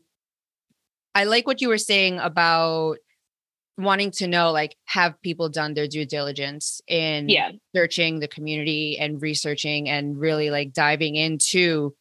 i 1.15 1.23
like 1.23 1.47
what 1.47 1.61
you 1.61 1.67
were 1.67 1.77
saying 1.77 2.19
about 2.19 2.97
wanting 3.77 4.11
to 4.11 4.27
know 4.27 4.51
like 4.51 4.75
have 4.85 5.19
people 5.21 5.49
done 5.49 5.73
their 5.73 5.87
due 5.87 6.05
diligence 6.05 6.79
in 6.87 7.27
yeah. 7.27 7.51
searching 7.75 8.19
the 8.19 8.27
community 8.27 8.97
and 8.99 9.21
researching 9.21 9.89
and 9.89 10.19
really 10.19 10.51
like 10.51 10.73
diving 10.73 11.15
into 11.15 11.95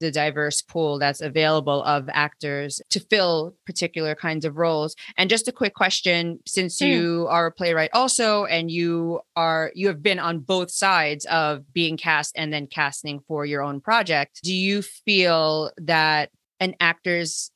the 0.00 0.10
diverse 0.10 0.62
pool 0.62 0.98
that's 0.98 1.20
available 1.20 1.82
of 1.82 2.08
actors 2.12 2.80
to 2.90 3.00
fill 3.00 3.54
particular 3.66 4.14
kinds 4.14 4.44
of 4.44 4.56
roles. 4.56 4.94
And 5.16 5.28
just 5.28 5.48
a 5.48 5.52
quick 5.52 5.74
question 5.74 6.38
since 6.46 6.78
mm. 6.78 6.88
you 6.88 7.26
are 7.28 7.46
a 7.46 7.52
playwright 7.52 7.90
also 7.92 8.44
and 8.44 8.70
you 8.70 9.20
are 9.34 9.72
you 9.74 9.88
have 9.88 10.02
been 10.02 10.18
on 10.18 10.40
both 10.40 10.70
sides 10.70 11.24
of 11.26 11.72
being 11.72 11.96
cast 11.96 12.32
and 12.36 12.52
then 12.52 12.66
casting 12.66 13.20
for 13.26 13.44
your 13.44 13.62
own 13.62 13.80
project, 13.80 14.40
do 14.42 14.54
you 14.54 14.82
feel 14.82 15.72
that 15.78 16.30
an 16.60 16.74
actor's 16.80 17.50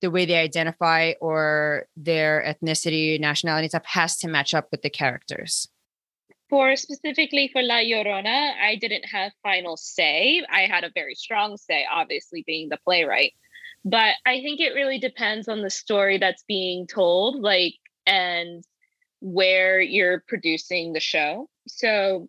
the 0.00 0.10
way 0.10 0.24
they 0.24 0.36
identify 0.36 1.12
or 1.20 1.86
their 1.96 2.44
ethnicity, 2.46 3.18
nationality 3.20 3.68
stuff 3.68 3.84
has 3.86 4.16
to 4.18 4.28
match 4.28 4.54
up 4.54 4.68
with 4.70 4.82
the 4.82 4.90
characters? 4.90 5.68
For 6.50 6.76
specifically 6.76 7.50
for 7.52 7.62
La 7.62 7.76
Llorona, 7.76 8.52
I 8.58 8.76
didn't 8.76 9.04
have 9.04 9.32
final 9.42 9.76
say. 9.76 10.42
I 10.50 10.62
had 10.62 10.84
a 10.84 10.90
very 10.94 11.14
strong 11.14 11.56
say, 11.58 11.86
obviously 11.92 12.42
being 12.46 12.70
the 12.70 12.78
playwright. 12.84 13.34
But 13.84 14.14
I 14.26 14.40
think 14.40 14.60
it 14.60 14.74
really 14.74 14.98
depends 14.98 15.48
on 15.48 15.62
the 15.62 15.70
story 15.70 16.18
that's 16.18 16.42
being 16.48 16.86
told, 16.86 17.40
like, 17.40 17.74
and 18.06 18.64
where 19.20 19.80
you're 19.80 20.24
producing 20.26 20.92
the 20.92 21.00
show. 21.00 21.48
So, 21.66 22.28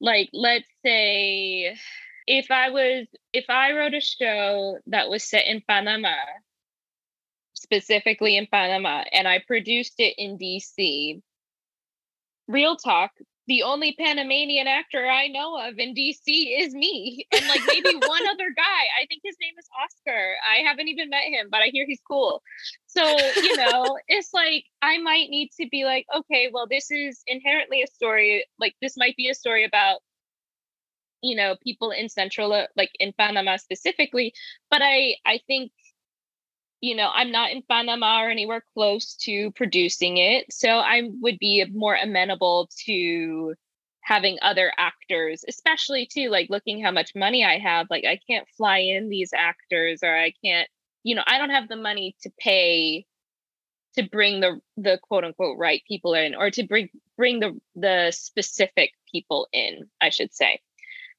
like, 0.00 0.30
let's 0.32 0.68
say 0.84 1.76
if 2.26 2.50
I 2.50 2.70
was, 2.70 3.06
if 3.32 3.44
I 3.48 3.72
wrote 3.72 3.94
a 3.94 4.00
show 4.00 4.78
that 4.88 5.08
was 5.08 5.22
set 5.22 5.46
in 5.46 5.62
Panama, 5.66 6.14
specifically 7.64 8.36
in 8.36 8.46
Panama, 8.46 9.02
and 9.12 9.26
I 9.26 9.42
produced 9.44 9.94
it 9.98 10.14
in 10.18 10.38
DC, 10.38 11.20
real 12.46 12.76
talk, 12.76 13.10
the 13.46 13.62
only 13.62 13.94
Panamanian 13.98 14.66
actor 14.66 15.06
I 15.06 15.28
know 15.28 15.58
of 15.58 15.78
in 15.78 15.94
DC 15.94 16.22
is 16.26 16.74
me. 16.74 17.26
And 17.32 17.46
like 17.46 17.60
maybe 17.66 17.94
one 17.96 18.26
other 18.26 18.50
guy. 18.56 18.82
I 19.00 19.06
think 19.08 19.22
his 19.22 19.36
name 19.40 19.54
is 19.58 19.68
Oscar. 19.82 20.34
I 20.48 20.66
haven't 20.66 20.88
even 20.88 21.10
met 21.10 21.24
him, 21.24 21.48
but 21.50 21.60
I 21.60 21.68
hear 21.72 21.84
he's 21.86 22.00
cool. 22.08 22.42
So, 22.86 23.02
you 23.02 23.56
know, 23.56 23.98
it's 24.08 24.32
like 24.32 24.64
I 24.80 24.98
might 24.98 25.28
need 25.28 25.50
to 25.60 25.68
be 25.70 25.84
like, 25.84 26.06
okay, 26.16 26.48
well, 26.52 26.66
this 26.70 26.90
is 26.90 27.22
inherently 27.26 27.82
a 27.82 27.86
story. 27.86 28.46
Like 28.58 28.74
this 28.80 28.94
might 28.96 29.16
be 29.16 29.28
a 29.28 29.34
story 29.34 29.64
about 29.64 30.00
you 31.24 31.34
know 31.34 31.56
people 31.62 31.90
in 31.90 32.10
central 32.10 32.50
like 32.76 32.90
in 33.00 33.10
panama 33.16 33.56
specifically 33.56 34.34
but 34.70 34.82
i 34.82 35.14
i 35.24 35.40
think 35.46 35.72
you 36.84 36.94
know, 36.94 37.08
I'm 37.10 37.32
not 37.32 37.50
in 37.50 37.62
Panama 37.62 38.24
or 38.24 38.28
anywhere 38.28 38.62
close 38.74 39.14
to 39.22 39.50
producing 39.52 40.18
it. 40.18 40.52
So 40.52 40.68
I 40.68 41.08
would 41.22 41.38
be 41.38 41.64
more 41.72 41.94
amenable 41.94 42.68
to 42.84 43.54
having 44.02 44.36
other 44.42 44.70
actors, 44.76 45.46
especially 45.48 46.06
too, 46.06 46.28
like 46.28 46.50
looking 46.50 46.84
how 46.84 46.90
much 46.90 47.14
money 47.14 47.42
I 47.42 47.56
have. 47.56 47.86
Like 47.88 48.04
I 48.04 48.20
can't 48.28 48.46
fly 48.58 48.80
in 48.80 49.08
these 49.08 49.30
actors 49.34 50.00
or 50.02 50.14
I 50.14 50.34
can't, 50.44 50.68
you 51.04 51.14
know, 51.14 51.22
I 51.26 51.38
don't 51.38 51.48
have 51.48 51.70
the 51.70 51.76
money 51.76 52.16
to 52.20 52.30
pay 52.38 53.06
to 53.96 54.02
bring 54.02 54.40
the 54.40 54.60
the 54.76 54.98
quote 55.02 55.24
unquote 55.24 55.56
right 55.56 55.80
people 55.88 56.12
in 56.12 56.34
or 56.34 56.50
to 56.50 56.64
bring 56.64 56.90
bring 57.16 57.40
the 57.40 57.58
the 57.74 58.10
specific 58.10 58.90
people 59.10 59.48
in, 59.54 59.88
I 60.02 60.10
should 60.10 60.34
say. 60.34 60.60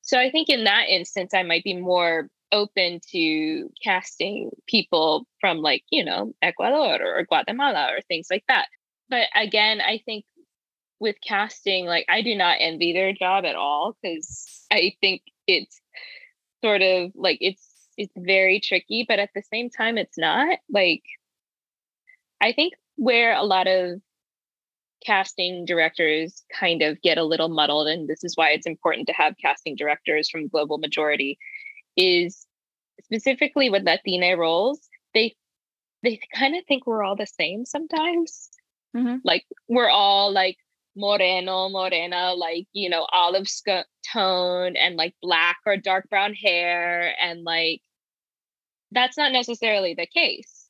So 0.04 0.20
I 0.20 0.30
think 0.30 0.50
in 0.50 0.66
that 0.66 0.90
instance 0.90 1.34
I 1.34 1.42
might 1.42 1.64
be 1.64 1.76
more 1.76 2.30
open 2.56 3.02
to 3.12 3.70
casting 3.84 4.50
people 4.68 5.28
from 5.42 5.58
like, 5.58 5.84
you 5.92 6.04
know, 6.04 6.34
Ecuador 6.42 7.00
or 7.04 7.26
Guatemala 7.26 7.90
or 7.92 8.02
things 8.02 8.28
like 8.32 8.46
that. 8.48 8.68
But 9.10 9.28
again, 9.36 9.82
I 9.82 10.02
think 10.06 10.24
with 11.00 11.18
casting, 11.26 11.86
like 11.86 12.06
I 12.10 12.22
do 12.22 12.36
not 12.36 12.58
envy 12.62 12.94
their 12.94 13.12
job 13.14 13.44
at 13.46 13.56
all 13.56 13.96
because 14.02 14.66
I 14.72 14.94
think 15.02 15.22
it's 15.48 15.80
sort 16.64 16.82
of 16.82 17.12
like 17.14 17.38
it's 17.42 17.64
it's 17.98 18.14
very 18.18 18.60
tricky, 18.60 19.06
but 19.08 19.20
at 19.20 19.30
the 19.36 19.44
same 19.54 19.70
time 19.70 19.98
it's 19.98 20.18
not. 20.18 20.58
Like 20.70 21.04
I 22.42 22.54
think 22.54 22.74
where 22.96 23.36
a 23.36 23.44
lot 23.44 23.68
of 23.68 24.00
casting 25.06 25.66
directors 25.66 26.44
kind 26.58 26.82
of 26.82 27.02
get 27.02 27.18
a 27.18 27.24
little 27.24 27.50
muddled 27.50 27.88
and 27.88 28.08
this 28.08 28.24
is 28.24 28.36
why 28.36 28.50
it's 28.50 28.66
important 28.66 29.08
to 29.08 29.14
have 29.14 29.36
casting 29.40 29.76
directors 29.76 30.30
from 30.30 30.48
global 30.48 30.80
majority 30.80 31.38
is 31.96 32.45
specifically 33.04 33.70
with 33.70 33.84
Latina 33.84 34.36
roles, 34.38 34.88
they 35.14 35.36
they 36.04 36.20
kind 36.34 36.56
of 36.56 36.64
think 36.68 36.86
we're 36.86 37.04
all 37.04 37.16
the 37.16 37.28
same 37.28 37.66
sometimes. 37.66 38.50
Mm-hmm. 38.96 39.18
Like 39.24 39.46
we're 39.68 39.90
all 39.90 40.32
like 40.32 40.58
moreno, 40.96 41.70
morena, 41.70 42.34
like 42.34 42.68
you 42.74 42.90
know, 42.90 43.08
olive 43.12 43.48
sc- 43.48 43.88
tone 44.14 44.76
and 44.76 44.96
like 44.96 45.14
black 45.22 45.58
or 45.66 45.78
dark 45.78 46.10
brown 46.10 46.34
hair, 46.34 47.14
and 47.22 47.44
like 47.44 47.82
that's 48.92 49.18
not 49.18 49.32
necessarily 49.32 49.94
the 49.94 50.08
case. 50.08 50.68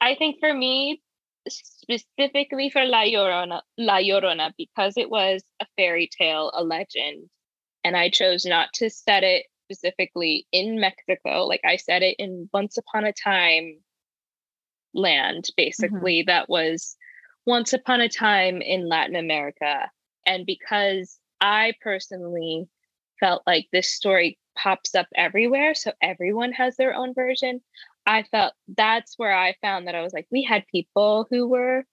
I 0.00 0.14
think 0.14 0.36
for 0.38 0.52
me, 0.52 1.02
specifically 1.48 2.70
for 2.70 2.84
La 2.84 3.02
Llorona, 3.02 3.62
La 3.76 3.98
Llorona, 3.98 4.52
because 4.56 4.94
it 4.96 5.10
was 5.10 5.42
a 5.60 5.66
fairy 5.76 6.08
tale, 6.08 6.52
a 6.54 6.62
legend, 6.62 7.28
and 7.82 7.96
I 7.96 8.10
chose 8.10 8.44
not 8.44 8.68
to 8.74 8.90
set 8.90 9.24
it 9.24 9.46
specifically 9.68 10.46
in 10.50 10.80
Mexico. 10.80 11.44
Like 11.44 11.60
I 11.64 11.76
said 11.76 12.02
it 12.02 12.16
in 12.18 12.48
Once 12.52 12.78
Upon 12.78 13.04
a 13.04 13.12
Time, 13.12 13.78
land, 14.94 15.48
basically, 15.56 16.20
mm-hmm. 16.20 16.28
that 16.28 16.48
was 16.48 16.96
once 17.46 17.72
upon 17.72 18.00
a 18.00 18.08
time 18.08 18.60
in 18.60 18.88
Latin 18.88 19.16
America. 19.16 19.90
And 20.26 20.46
because 20.46 21.18
I 21.40 21.74
personally 21.82 22.68
felt 23.20 23.42
like 23.46 23.68
this 23.72 23.90
story 23.90 24.38
pops 24.56 24.94
up 24.94 25.06
everywhere, 25.14 25.74
so 25.74 25.92
everyone 26.02 26.52
has 26.52 26.76
their 26.76 26.94
own 26.94 27.14
version, 27.14 27.60
I 28.06 28.22
felt 28.24 28.54
that's 28.76 29.14
where 29.18 29.34
I 29.34 29.54
found 29.60 29.86
that 29.86 29.94
I 29.94 30.02
was 30.02 30.12
like, 30.12 30.26
we 30.30 30.42
had 30.42 30.66
people 30.72 31.26
who 31.30 31.48
were 31.48 31.84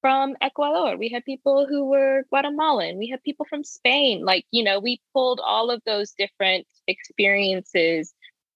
from 0.00 0.34
Ecuador, 0.40 0.96
we 0.96 1.08
had 1.08 1.24
people 1.24 1.66
who 1.68 1.84
were 1.84 2.24
Guatemalan, 2.30 2.98
we 2.98 3.08
had 3.08 3.22
people 3.22 3.46
from 3.48 3.62
Spain. 3.62 4.24
Like, 4.24 4.44
you 4.50 4.64
know, 4.64 4.80
we 4.80 5.00
pulled 5.12 5.40
all 5.44 5.70
of 5.70 5.80
those 5.86 6.12
different 6.12 6.66
experiences 6.92 8.14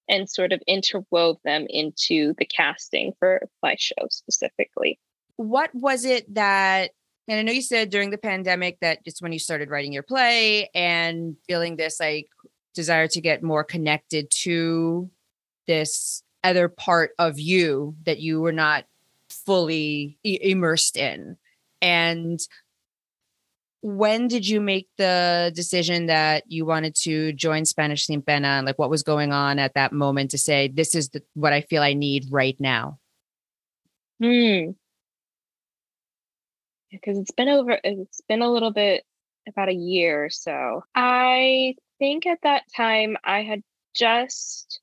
and 0.08 0.30
sort 0.30 0.52
of 0.52 0.62
interwove 0.68 1.36
them 1.44 1.66
into 1.68 2.34
the 2.38 2.44
casting 2.44 3.12
for 3.18 3.48
my 3.62 3.74
show 3.78 4.06
specifically. 4.10 5.00
What 5.36 5.74
was 5.74 6.04
it 6.04 6.32
that 6.34 6.92
and 7.28 7.40
I 7.40 7.42
know 7.42 7.52
you 7.52 7.62
said 7.62 7.90
during 7.90 8.10
the 8.10 8.18
pandemic 8.18 8.78
that 8.80 9.00
it's 9.04 9.20
when 9.20 9.32
you 9.32 9.40
started 9.40 9.68
writing 9.68 9.92
your 9.92 10.04
play 10.04 10.70
and 10.74 11.36
feeling 11.48 11.74
this 11.74 11.98
like 11.98 12.28
desire 12.72 13.08
to 13.08 13.20
get 13.20 13.42
more 13.42 13.64
connected 13.64 14.30
to 14.42 15.10
this 15.66 16.22
other 16.44 16.68
part 16.68 17.10
of 17.18 17.40
you 17.40 17.96
that 18.04 18.20
you 18.20 18.40
were 18.40 18.52
not 18.52 18.84
fully 19.28 20.18
immersed 20.22 20.96
in. 20.96 21.36
And 21.82 22.38
when 23.86 24.26
did 24.26 24.48
you 24.48 24.60
make 24.60 24.88
the 24.98 25.52
decision 25.54 26.06
that 26.06 26.44
you 26.48 26.66
wanted 26.66 26.94
to 26.96 27.32
join 27.32 27.64
Spanish 27.64 28.06
Sin 28.06 28.20
Pena? 28.20 28.48
And 28.48 28.66
like 28.66 28.78
what 28.78 28.90
was 28.90 29.02
going 29.02 29.32
on 29.32 29.58
at 29.58 29.74
that 29.74 29.92
moment 29.92 30.32
to 30.32 30.38
say, 30.38 30.68
this 30.68 30.94
is 30.94 31.10
the, 31.10 31.22
what 31.34 31.52
I 31.52 31.60
feel 31.60 31.82
I 31.82 31.94
need 31.94 32.26
right 32.30 32.56
now? 32.58 32.98
Hmm. 34.20 34.70
Because 36.90 37.18
it's 37.18 37.30
been 37.30 37.48
over, 37.48 37.78
it's 37.84 38.20
been 38.28 38.42
a 38.42 38.50
little 38.50 38.72
bit, 38.72 39.04
about 39.48 39.68
a 39.68 39.74
year 39.74 40.24
or 40.24 40.30
so. 40.30 40.82
I 40.94 41.76
think 41.98 42.26
at 42.26 42.40
that 42.42 42.64
time 42.74 43.16
I 43.24 43.42
had 43.42 43.62
just 43.94 44.80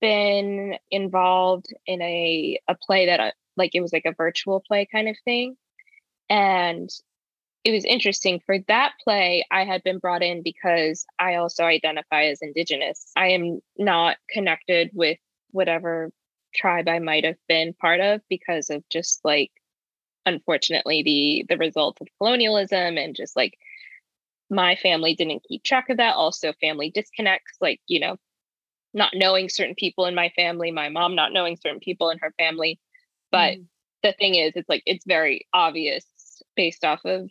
been 0.00 0.76
involved 0.90 1.74
in 1.86 2.00
a 2.02 2.58
a 2.68 2.74
play 2.74 3.06
that 3.06 3.20
I, 3.20 3.32
like 3.56 3.74
it 3.74 3.80
was 3.80 3.92
like 3.92 4.04
a 4.06 4.14
virtual 4.14 4.62
play 4.66 4.86
kind 4.90 5.08
of 5.08 5.16
thing 5.24 5.56
and 6.28 6.88
it 7.64 7.72
was 7.72 7.84
interesting 7.84 8.40
for 8.44 8.56
that 8.68 8.92
play 9.02 9.44
i 9.50 9.64
had 9.64 9.82
been 9.82 9.98
brought 9.98 10.22
in 10.22 10.42
because 10.42 11.04
i 11.18 11.36
also 11.36 11.64
identify 11.64 12.24
as 12.24 12.42
indigenous 12.42 13.10
i 13.16 13.28
am 13.28 13.60
not 13.76 14.16
connected 14.30 14.90
with 14.92 15.18
whatever 15.50 16.10
tribe 16.54 16.88
i 16.88 16.98
might 16.98 17.24
have 17.24 17.38
been 17.48 17.72
part 17.74 18.00
of 18.00 18.20
because 18.28 18.70
of 18.70 18.82
just 18.88 19.20
like 19.24 19.50
unfortunately 20.26 21.02
the 21.02 21.46
the 21.48 21.58
result 21.58 21.98
of 22.00 22.08
colonialism 22.18 22.98
and 22.98 23.14
just 23.16 23.36
like 23.36 23.54
my 24.52 24.74
family 24.74 25.14
didn't 25.14 25.44
keep 25.46 25.62
track 25.62 25.88
of 25.90 25.98
that 25.98 26.16
also 26.16 26.52
family 26.60 26.90
disconnects 26.90 27.56
like 27.60 27.80
you 27.86 28.00
know 28.00 28.16
not 28.92 29.12
knowing 29.14 29.48
certain 29.48 29.74
people 29.74 30.06
in 30.06 30.14
my 30.14 30.30
family, 30.30 30.70
my 30.70 30.88
mom 30.88 31.14
not 31.14 31.32
knowing 31.32 31.56
certain 31.56 31.80
people 31.80 32.10
in 32.10 32.18
her 32.18 32.32
family. 32.38 32.80
But 33.30 33.54
mm. 33.54 33.66
the 34.02 34.12
thing 34.12 34.34
is, 34.34 34.52
it's 34.56 34.68
like 34.68 34.82
it's 34.86 35.04
very 35.06 35.46
obvious 35.52 36.04
based 36.56 36.84
off 36.84 37.00
of 37.04 37.30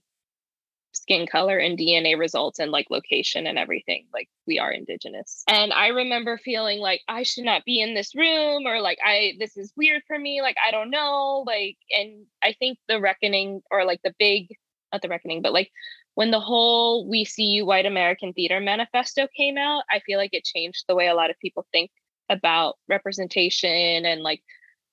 skin 1.01 1.27
color 1.27 1.57
and 1.57 1.77
DNA 1.77 2.17
results 2.17 2.59
and 2.59 2.71
like 2.71 2.87
location 2.89 3.47
and 3.47 3.57
everything. 3.57 4.05
Like 4.13 4.29
we 4.45 4.59
are 4.59 4.71
indigenous. 4.71 5.43
And 5.47 5.73
I 5.73 5.87
remember 5.87 6.37
feeling 6.37 6.79
like 6.79 7.01
I 7.07 7.23
should 7.23 7.45
not 7.45 7.65
be 7.65 7.81
in 7.81 7.93
this 7.93 8.15
room 8.15 8.65
or 8.65 8.81
like 8.81 8.99
I 9.03 9.33
this 9.39 9.57
is 9.57 9.73
weird 9.75 10.03
for 10.07 10.17
me. 10.17 10.41
Like 10.41 10.57
I 10.65 10.71
don't 10.71 10.89
know. 10.89 11.43
Like 11.45 11.77
and 11.97 12.25
I 12.43 12.53
think 12.53 12.77
the 12.87 12.99
reckoning 12.99 13.61
or 13.71 13.85
like 13.85 14.01
the 14.03 14.13
big 14.19 14.49
not 14.91 15.01
the 15.01 15.09
reckoning, 15.09 15.41
but 15.41 15.53
like 15.53 15.71
when 16.15 16.31
the 16.31 16.39
whole 16.39 17.07
We 17.07 17.25
See 17.25 17.45
You 17.45 17.65
White 17.65 17.85
American 17.85 18.33
Theater 18.33 18.59
Manifesto 18.59 19.27
came 19.35 19.57
out, 19.57 19.83
I 19.89 19.99
feel 19.99 20.17
like 20.17 20.33
it 20.33 20.43
changed 20.43 20.85
the 20.87 20.95
way 20.95 21.07
a 21.07 21.15
lot 21.15 21.29
of 21.29 21.39
people 21.39 21.65
think 21.71 21.91
about 22.29 22.75
representation 22.87 24.05
and 24.05 24.21
like 24.21 24.41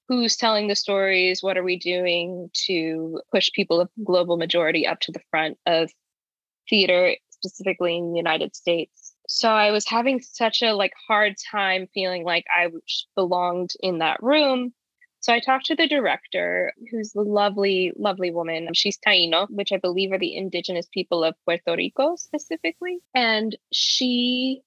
who's 0.08 0.36
telling 0.36 0.68
the 0.68 0.76
stories, 0.76 1.42
what 1.42 1.56
are 1.56 1.64
we 1.64 1.78
doing 1.78 2.48
to 2.66 3.20
push 3.32 3.50
people 3.52 3.80
of 3.80 3.90
global 4.04 4.36
majority 4.36 4.86
up 4.86 5.00
to 5.00 5.12
the 5.12 5.20
front 5.30 5.58
of 5.66 5.90
theater, 6.68 7.16
specifically 7.30 7.96
in 7.96 8.12
the 8.12 8.18
United 8.18 8.54
States. 8.56 9.14
So 9.28 9.50
I 9.50 9.70
was 9.70 9.86
having 9.86 10.20
such 10.20 10.62
a 10.62 10.72
like 10.72 10.92
hard 11.08 11.34
time 11.50 11.88
feeling 11.92 12.24
like 12.24 12.44
I 12.54 12.68
belonged 13.14 13.70
in 13.80 13.98
that 13.98 14.22
room 14.22 14.72
so 15.26 15.32
I 15.32 15.40
talked 15.40 15.66
to 15.66 15.74
the 15.74 15.88
director, 15.88 16.72
who's 16.88 17.12
a 17.16 17.20
lovely, 17.20 17.92
lovely 17.96 18.30
woman. 18.30 18.68
She's 18.74 18.96
Taino, 18.96 19.48
which 19.50 19.72
I 19.72 19.76
believe 19.76 20.12
are 20.12 20.20
the 20.20 20.36
indigenous 20.36 20.86
people 20.86 21.24
of 21.24 21.34
Puerto 21.44 21.74
Rico 21.76 22.14
specifically. 22.14 22.98
And 23.12 23.56
she, 23.72 24.62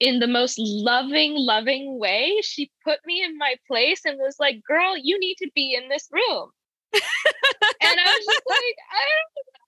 in 0.00 0.18
the 0.18 0.26
most 0.26 0.56
loving, 0.58 1.34
loving 1.36 1.96
way, 2.00 2.40
she 2.42 2.72
put 2.82 2.98
me 3.06 3.22
in 3.22 3.38
my 3.38 3.54
place 3.68 4.00
and 4.04 4.18
was 4.18 4.40
like, 4.40 4.64
girl, 4.66 4.96
you 4.96 5.16
need 5.20 5.36
to 5.36 5.50
be 5.54 5.78
in 5.80 5.88
this 5.88 6.08
room. 6.10 6.50
and 6.92 7.02
I 7.82 8.04
was 8.04 8.26
just 8.26 8.42
like, 8.48 8.76
I 8.90 9.04
don't 9.04 9.44
know. 9.46 9.63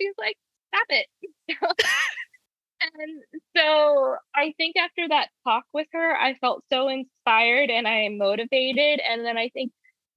She's 0.00 0.14
like, 0.18 0.36
stop 0.74 0.86
it. 0.90 1.06
And 2.80 3.22
so 3.56 4.16
I 4.34 4.52
think 4.56 4.76
after 4.76 5.08
that 5.08 5.28
talk 5.44 5.64
with 5.72 5.86
her, 5.92 6.14
I 6.14 6.34
felt 6.34 6.62
so 6.70 6.88
inspired 6.88 7.70
and 7.70 7.88
I 7.88 8.08
motivated. 8.08 9.00
And 9.00 9.24
then 9.24 9.38
I 9.38 9.48
think 9.48 9.72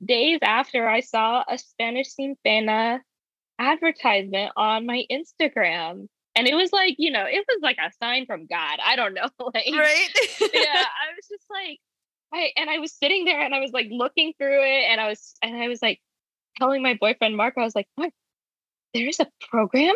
days 0.05 0.39
after, 0.41 0.87
I 0.87 0.99
saw 0.99 1.43
a 1.49 1.57
Spanish 1.57 2.09
Sin 2.13 2.35
advertisement 3.59 4.51
on 4.55 4.85
my 4.85 5.05
Instagram. 5.11 6.07
And 6.35 6.47
it 6.47 6.55
was 6.55 6.71
like, 6.71 6.95
you 6.97 7.11
know, 7.11 7.25
it 7.25 7.45
was 7.47 7.59
like 7.61 7.77
a 7.77 7.91
sign 8.01 8.25
from 8.25 8.45
God. 8.45 8.79
I 8.85 8.95
don't 8.95 9.13
know. 9.13 9.27
Like, 9.39 9.65
right. 9.73 10.09
yeah. 10.41 10.85
I 10.85 11.15
was 11.15 11.27
just 11.29 11.45
like, 11.49 11.79
I, 12.33 12.51
and 12.55 12.69
I 12.69 12.77
was 12.77 12.93
sitting 12.93 13.25
there 13.25 13.41
and 13.41 13.55
I 13.55 13.59
was 13.59 13.71
like 13.71 13.87
looking 13.89 14.33
through 14.37 14.61
it 14.63 14.85
and 14.89 15.01
I 15.01 15.09
was, 15.09 15.33
and 15.41 15.55
I 15.55 15.67
was 15.67 15.81
like 15.81 15.99
telling 16.57 16.83
my 16.83 16.93
boyfriend, 16.93 17.35
Mark, 17.35 17.55
I 17.57 17.63
was 17.63 17.75
like, 17.75 17.87
what? 17.95 18.11
There 18.93 19.07
is 19.07 19.19
a 19.19 19.27
program 19.49 19.95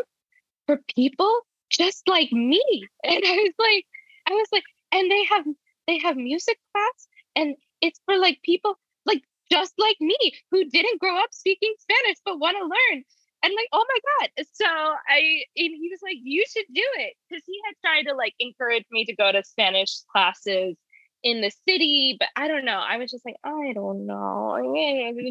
for 0.68 0.80
people 0.96 1.42
just 1.70 2.08
like 2.08 2.32
me. 2.32 2.62
And 3.04 3.22
I 3.26 3.36
was 3.36 3.54
like, 3.60 3.86
I 4.28 4.34
was 4.34 4.48
like, 4.52 4.64
and 4.92 5.12
they 5.12 5.24
have 5.26 5.46
they 5.88 5.98
have 6.00 6.16
music 6.16 6.58
class 6.74 7.08
and 7.36 7.56
it's 7.82 8.00
for 8.06 8.18
like 8.18 8.40
people 8.44 8.80
like 9.06 9.22
just 9.52 9.74
like 9.78 9.98
me 10.00 10.18
who 10.52 10.64
didn't 10.70 11.02
grow 11.02 11.18
up 11.18 11.34
speaking 11.34 11.74
Spanish 11.78 12.18
but 12.24 12.40
want 12.40 12.58
to 12.58 12.64
learn. 12.64 13.04
And 13.44 13.54
like, 13.58 13.68
oh 13.74 13.86
my 13.90 14.00
God. 14.20 14.46
So 14.54 14.66
I 14.66 15.44
and 15.58 15.74
he 15.76 15.90
was 15.92 16.00
like, 16.02 16.18
you 16.24 16.46
should 16.50 16.66
do 16.74 16.86
it. 17.00 17.14
Cause 17.32 17.42
he 17.46 17.60
had 17.66 17.76
tried 17.86 18.10
to 18.10 18.16
like 18.16 18.34
encourage 18.40 18.86
me 18.92 19.04
to 19.06 19.16
go 19.16 19.32
to 19.32 19.44
Spanish 19.44 20.02
classes 20.12 20.78
in 21.24 21.42
the 21.42 21.52
city, 21.68 22.18
but 22.20 22.28
I 22.36 22.48
don't 22.48 22.66
know. 22.66 22.84
I 22.86 22.98
was 22.98 23.10
just 23.10 23.26
like, 23.26 23.38
I 23.44 23.74
don't 23.74 24.06
know. 24.06 24.52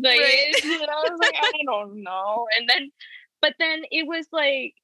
Like, 0.03 0.19
right. 0.19 0.55
know, 0.65 0.87
I 0.89 1.11
was 1.11 1.19
like, 1.21 1.35
I 1.41 1.53
don't 1.67 2.03
know. 2.03 2.47
And 2.59 2.69
then, 2.69 2.91
but 3.43 3.55
then 3.59 3.83
it 3.91 4.07
was 4.07 4.27
like, 4.33 4.75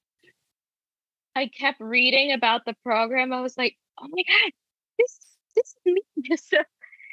I 1.35 1.47
kept 1.47 1.81
reading 1.81 2.33
about 2.33 2.65
the 2.67 2.75
program, 2.85 3.33
I 3.33 3.41
was 3.41 3.57
like, 3.57 3.77
oh 4.01 4.09
my 4.11 4.23
God, 4.29 4.53
this 4.99 5.19
this 5.55 5.67
is 5.69 5.77
me. 5.87 6.03
So 6.37 6.59
uh, 6.59 6.65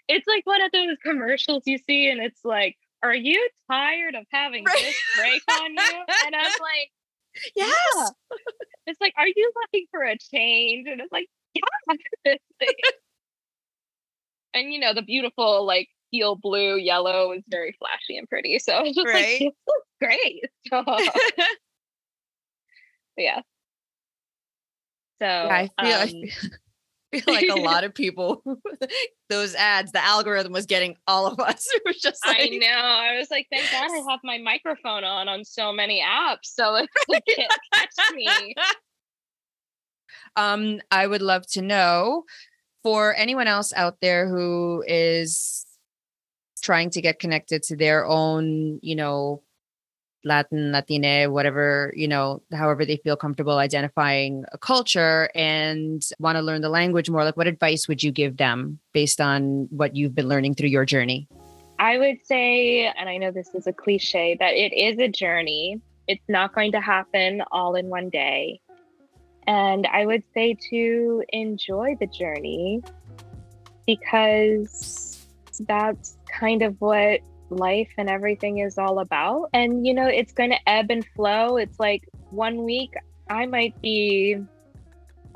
it's 0.08 0.28
like 0.28 0.46
one 0.46 0.62
of 0.62 0.72
those 0.72 0.98
commercials 1.04 1.64
you 1.66 1.78
see, 1.78 2.10
and 2.10 2.20
it's 2.20 2.44
like, 2.44 2.76
are 3.02 3.16
you 3.16 3.48
tired 3.70 4.16
of 4.16 4.26
having 4.32 4.64
right. 4.66 4.76
this 4.80 4.96
break 5.18 5.42
on 5.52 5.72
you? 5.74 6.04
And 6.26 6.36
I'm 6.36 6.44
like, 6.62 6.92
yes. 7.56 7.76
Yeah. 7.96 8.08
It's 8.88 9.02
like, 9.02 9.14
are 9.18 9.28
you 9.28 9.52
looking 9.56 9.86
for 9.92 10.04
a 10.04 10.18
change? 10.18 10.88
And 10.88 11.02
it's 11.02 11.12
like, 11.12 11.28
yeah. 11.54 12.36
and 14.54 14.74
you 14.74 14.80
know, 14.80 14.94
the 14.94 15.02
beautiful 15.02 15.66
like 15.66 15.90
teal 16.16 16.36
blue, 16.36 16.78
yellow 16.78 17.32
is 17.32 17.44
very 17.48 17.76
flashy 17.78 18.18
and 18.18 18.28
pretty. 18.30 18.60
So 18.60 18.74
it's 18.84 18.96
just 18.96 19.08
right. 19.08 19.16
like, 19.24 19.40
this 19.40 19.54
looks 19.68 19.88
great. 20.02 20.46
So, 23.18 23.22
yeah. 23.24 23.42
So 25.22 25.26
yeah, 25.26 25.48
I 25.80 25.86
feel, 25.86 25.96
um, 25.96 26.02
I 26.02 26.08
feel, 26.08 27.22
feel 27.22 27.34
like 27.34 27.50
a 27.50 27.62
lot 27.62 27.86
of 27.86 27.94
people, 27.94 28.44
those 29.30 29.56
ads, 29.56 29.94
the 29.94 30.04
algorithm 30.04 30.52
was 30.52 30.66
getting 30.66 30.98
all 31.08 31.28
of 31.28 31.40
us. 31.40 31.66
It 31.74 31.84
was 31.86 32.02
just 32.02 32.26
like, 32.26 32.42
I 32.42 32.58
know. 32.58 32.68
I 32.68 33.18
was 33.18 33.32
like, 33.32 33.48
thank 33.50 33.72
God 33.72 33.90
I 33.90 34.12
have 34.12 34.20
my 34.26 34.38
microphone 34.40 35.06
on 35.06 35.30
on 35.30 35.46
so 35.46 35.72
many 35.72 36.04
apps, 36.06 36.48
so 36.48 36.76
it 36.76 36.90
can't 37.10 37.52
catch 37.74 38.14
me. 38.14 38.54
Um, 40.36 40.82
I 40.92 41.08
would 41.08 41.22
love 41.22 41.48
to 41.52 41.62
know 41.62 42.26
for 42.84 43.16
anyone 43.16 43.48
else 43.48 43.72
out 43.74 43.98
there 44.02 44.28
who 44.28 44.84
is 44.86 45.65
trying 46.66 46.90
to 46.90 47.02
get 47.02 47.20
connected 47.20 47.62
to 47.62 47.76
their 47.76 48.06
own, 48.08 48.80
you 48.82 48.96
know, 48.96 49.44
Latin, 50.24 50.72
Latine, 50.72 51.32
whatever, 51.32 51.94
you 51.96 52.08
know, 52.08 52.42
however 52.52 52.84
they 52.84 52.98
feel 52.98 53.16
comfortable 53.16 53.60
identifying 53.60 54.44
a 54.52 54.58
culture 54.58 55.30
and 55.36 56.02
want 56.18 56.36
to 56.36 56.42
learn 56.42 56.62
the 56.62 56.70
language 56.70 57.12
more, 57.12 57.24
like 57.24 57.38
what 57.38 57.46
advice 57.46 57.88
would 57.88 58.02
you 58.02 58.12
give 58.12 58.38
them 58.38 58.80
based 58.92 59.22
on 59.22 59.68
what 59.70 59.96
you've 59.96 60.16
been 60.16 60.28
learning 60.28 60.56
through 60.56 60.70
your 60.70 60.86
journey? 60.86 61.28
I 61.78 62.00
would 62.00 62.26
say, 62.26 62.92
and 62.98 63.08
I 63.08 63.18
know 63.18 63.30
this 63.30 63.54
is 63.54 63.68
a 63.68 63.74
cliche, 63.74 64.36
that 64.40 64.56
it 64.56 64.74
is 64.74 64.98
a 64.98 65.08
journey. 65.08 65.80
It's 66.08 66.28
not 66.28 66.56
going 66.56 66.72
to 66.72 66.82
happen 66.82 67.44
all 67.52 67.76
in 67.76 67.90
one 67.90 68.10
day. 68.10 68.62
And 69.46 69.86
I 69.86 70.08
would 70.08 70.24
say 70.34 70.58
to 70.72 71.24
enjoy 71.30 71.98
the 72.00 72.08
journey 72.08 72.82
because 73.86 75.28
that's 75.68 76.18
kind 76.40 76.62
of 76.62 76.76
what 76.80 77.22
life 77.50 77.92
and 77.98 78.10
everything 78.10 78.60
is 78.60 78.78
all 78.78 79.00
about. 79.00 79.50
And, 79.54 79.86
you 79.86 79.94
know, 79.94 80.08
it's 80.08 80.34
going 80.34 80.52
to 80.52 80.70
ebb 80.70 80.90
and 80.90 81.06
flow. 81.16 81.58
It's 81.58 81.80
like 81.80 82.04
one 82.32 82.64
week 82.64 82.94
I 83.30 83.46
might 83.46 83.80
be 83.82 84.38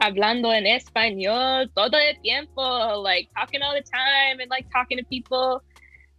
hablando 0.01 0.53
en 0.53 0.65
español 0.65 1.67
todo 1.75 1.97
el 1.97 2.13
tiempo, 2.23 2.99
like 2.99 3.29
talking 3.35 3.61
all 3.61 3.73
the 3.73 3.81
time 3.81 4.39
and 4.39 4.49
like 4.49 4.71
talking 4.71 4.97
to 4.97 5.05
people 5.05 5.61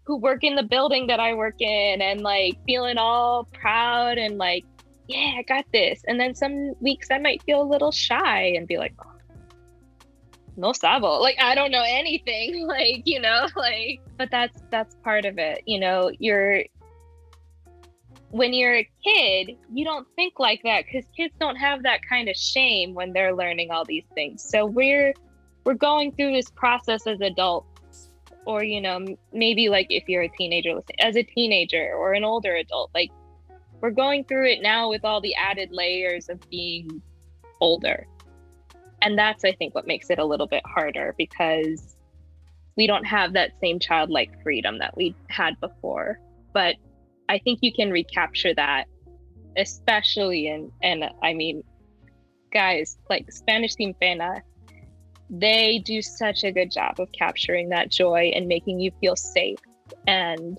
who 0.04 0.16
work 0.16 0.44
in 0.44 0.54
the 0.54 0.62
building 0.62 1.06
that 1.06 1.20
I 1.20 1.34
work 1.34 1.60
in 1.60 2.02
and 2.02 2.20
like 2.20 2.58
feeling 2.66 2.98
all 2.98 3.48
proud 3.52 4.18
and 4.18 4.38
like, 4.38 4.64
yeah, 5.08 5.34
I 5.38 5.42
got 5.42 5.64
this. 5.72 6.02
And 6.06 6.20
then 6.20 6.34
some 6.34 6.74
weeks 6.80 7.08
I 7.10 7.18
might 7.18 7.42
feel 7.42 7.62
a 7.62 7.64
little 7.64 7.92
shy 7.92 8.54
and 8.56 8.66
be 8.66 8.78
like, 8.78 8.94
oh, 9.04 9.19
no 10.56 10.72
sabo. 10.72 11.18
Like 11.18 11.36
I 11.40 11.54
don't 11.54 11.70
know 11.70 11.84
anything. 11.86 12.66
Like, 12.70 13.02
you 13.04 13.20
know, 13.20 13.48
like 13.56 14.00
but 14.16 14.30
that's 14.30 14.62
that's 14.70 14.94
part 15.02 15.24
of 15.24 15.38
it. 15.38 15.62
You 15.66 15.80
know, 15.80 16.10
you're 16.18 16.64
when 18.30 18.52
you're 18.52 18.76
a 18.76 18.88
kid, 19.04 19.56
you 19.72 19.84
don't 19.84 20.06
think 20.14 20.38
like 20.38 20.62
that 20.62 20.84
because 20.84 21.04
kids 21.16 21.34
don't 21.40 21.56
have 21.56 21.82
that 21.82 22.00
kind 22.08 22.28
of 22.28 22.36
shame 22.36 22.94
when 22.94 23.12
they're 23.12 23.34
learning 23.34 23.70
all 23.70 23.84
these 23.84 24.04
things. 24.14 24.42
So 24.42 24.66
we're 24.66 25.14
we're 25.64 25.74
going 25.74 26.12
through 26.12 26.32
this 26.32 26.50
process 26.50 27.06
as 27.06 27.20
adults, 27.20 28.10
or 28.46 28.62
you 28.62 28.80
know, 28.80 29.04
maybe 29.32 29.68
like 29.68 29.88
if 29.90 30.08
you're 30.08 30.22
a 30.22 30.28
teenager, 30.28 30.78
as 31.00 31.16
a 31.16 31.22
teenager 31.22 31.92
or 31.94 32.12
an 32.14 32.24
older 32.24 32.54
adult, 32.54 32.90
like 32.94 33.10
we're 33.80 33.90
going 33.90 34.24
through 34.24 34.48
it 34.50 34.62
now 34.62 34.88
with 34.90 35.04
all 35.04 35.20
the 35.20 35.34
added 35.34 35.70
layers 35.72 36.28
of 36.28 36.38
being 36.50 37.02
older, 37.60 38.06
and 39.02 39.18
that's 39.18 39.44
I 39.44 39.52
think 39.52 39.74
what 39.74 39.86
makes 39.86 40.10
it 40.10 40.18
a 40.18 40.24
little 40.24 40.46
bit 40.46 40.62
harder 40.66 41.14
because 41.16 41.96
we 42.76 42.86
don't 42.86 43.04
have 43.04 43.32
that 43.34 43.52
same 43.60 43.78
childlike 43.78 44.42
freedom 44.42 44.78
that 44.78 44.96
we 44.96 45.14
had 45.28 45.58
before, 45.60 46.20
but 46.52 46.76
I 47.28 47.38
think 47.38 47.60
you 47.62 47.72
can 47.72 47.90
recapture 47.90 48.54
that, 48.54 48.84
especially 49.56 50.48
in 50.48 50.70
and 50.82 51.04
I 51.22 51.34
mean, 51.34 51.62
guys 52.52 52.98
like 53.08 53.30
Spanish 53.30 53.74
Sin 53.76 53.94
they 55.30 55.78
do 55.78 56.02
such 56.02 56.42
a 56.42 56.50
good 56.50 56.72
job 56.72 56.98
of 56.98 57.10
capturing 57.12 57.68
that 57.68 57.88
joy 57.88 58.32
and 58.34 58.48
making 58.48 58.80
you 58.80 58.90
feel 59.00 59.14
safe 59.14 59.60
and 60.06 60.58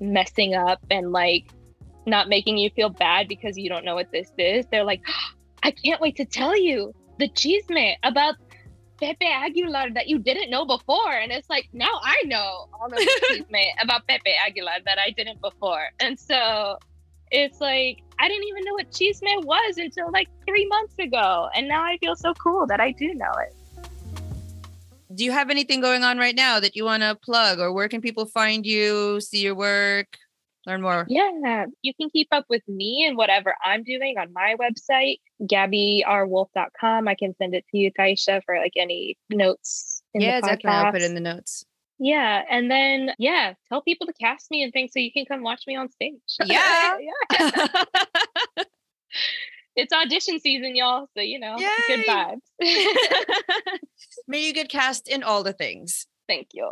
messing 0.00 0.54
up 0.54 0.80
and 0.90 1.12
like 1.12 1.46
not 2.06 2.28
making 2.28 2.58
you 2.58 2.70
feel 2.70 2.90
bad 2.90 3.26
because 3.26 3.56
you 3.56 3.68
don't 3.68 3.84
know 3.84 3.94
what 3.94 4.10
this 4.12 4.30
is. 4.36 4.66
They're 4.70 4.84
like, 4.84 5.02
I 5.62 5.70
can't 5.70 6.00
wait 6.00 6.16
to 6.16 6.24
tell 6.24 6.56
you 6.56 6.94
the 7.18 7.28
chisme 7.30 7.94
about 8.02 8.36
Pepe 8.98 9.26
Aguilar 9.26 9.90
that 9.94 10.08
you 10.08 10.18
didn't 10.18 10.50
know 10.50 10.64
before. 10.64 11.12
And 11.12 11.30
it's 11.30 11.48
like, 11.48 11.68
now 11.72 12.00
I 12.02 12.22
know 12.26 12.68
all 12.72 12.88
the 12.88 13.44
about 13.82 14.06
Pepe 14.08 14.32
Aguilar 14.44 14.80
that 14.84 14.98
I 14.98 15.10
didn't 15.10 15.40
before. 15.40 15.88
And 16.00 16.18
so 16.18 16.78
it's 17.30 17.60
like, 17.60 18.02
I 18.18 18.28
didn't 18.28 18.48
even 18.48 18.64
know 18.64 18.74
what 18.74 18.90
chisme 18.90 19.44
was 19.44 19.78
until 19.78 20.10
like 20.12 20.28
three 20.46 20.66
months 20.66 20.98
ago. 20.98 21.48
And 21.54 21.68
now 21.68 21.82
I 21.82 21.98
feel 21.98 22.16
so 22.16 22.34
cool 22.34 22.66
that 22.66 22.80
I 22.80 22.92
do 22.92 23.14
know 23.14 23.32
it. 23.40 23.54
Do 25.14 25.24
you 25.24 25.32
have 25.32 25.48
anything 25.48 25.80
going 25.80 26.04
on 26.04 26.18
right 26.18 26.34
now 26.34 26.60
that 26.60 26.76
you 26.76 26.84
want 26.84 27.02
to 27.02 27.14
plug 27.14 27.60
or 27.60 27.72
where 27.72 27.88
can 27.88 28.00
people 28.00 28.26
find 28.26 28.66
you, 28.66 29.20
see 29.20 29.40
your 29.40 29.54
work? 29.54 30.18
Learn 30.68 30.82
more? 30.82 31.06
Yeah, 31.08 31.64
you 31.80 31.94
can 31.94 32.10
keep 32.10 32.28
up 32.30 32.44
with 32.50 32.60
me 32.68 33.06
and 33.08 33.16
whatever 33.16 33.54
I'm 33.64 33.84
doing 33.84 34.18
on 34.18 34.34
my 34.34 34.54
website, 34.60 35.16
gabbyrwolfe.com. 35.42 37.08
I 37.08 37.14
can 37.14 37.34
send 37.36 37.54
it 37.54 37.64
to 37.70 37.78
you, 37.78 37.90
Taisha, 37.90 38.42
for 38.44 38.58
like 38.58 38.74
any 38.76 39.16
notes. 39.30 40.02
yeah, 40.12 40.42
definitely. 40.42 40.70
I'll 40.70 40.92
put 40.92 41.00
in 41.00 41.14
the 41.14 41.22
notes. 41.22 41.64
Yeah. 41.98 42.42
And 42.50 42.70
then, 42.70 43.12
yeah, 43.18 43.54
tell 43.70 43.80
people 43.80 44.06
to 44.08 44.12
cast 44.12 44.50
me 44.50 44.62
and 44.62 44.70
things 44.70 44.92
so 44.92 45.00
you 45.00 45.10
can 45.10 45.24
come 45.24 45.42
watch 45.42 45.62
me 45.66 45.74
on 45.74 45.90
stage. 45.90 46.20
Yeah. 46.44 46.98
yeah. 47.00 47.54
it's 49.74 49.92
audition 49.94 50.38
season, 50.38 50.76
y'all. 50.76 51.06
So, 51.16 51.22
you 51.22 51.40
know, 51.40 51.56
Yay. 51.58 51.68
good 51.86 52.06
vibes. 52.06 52.42
May 54.28 54.46
you 54.46 54.52
get 54.52 54.68
cast 54.68 55.08
in 55.08 55.22
all 55.22 55.42
the 55.42 55.54
things. 55.54 56.06
Thank 56.28 56.48
you. 56.52 56.70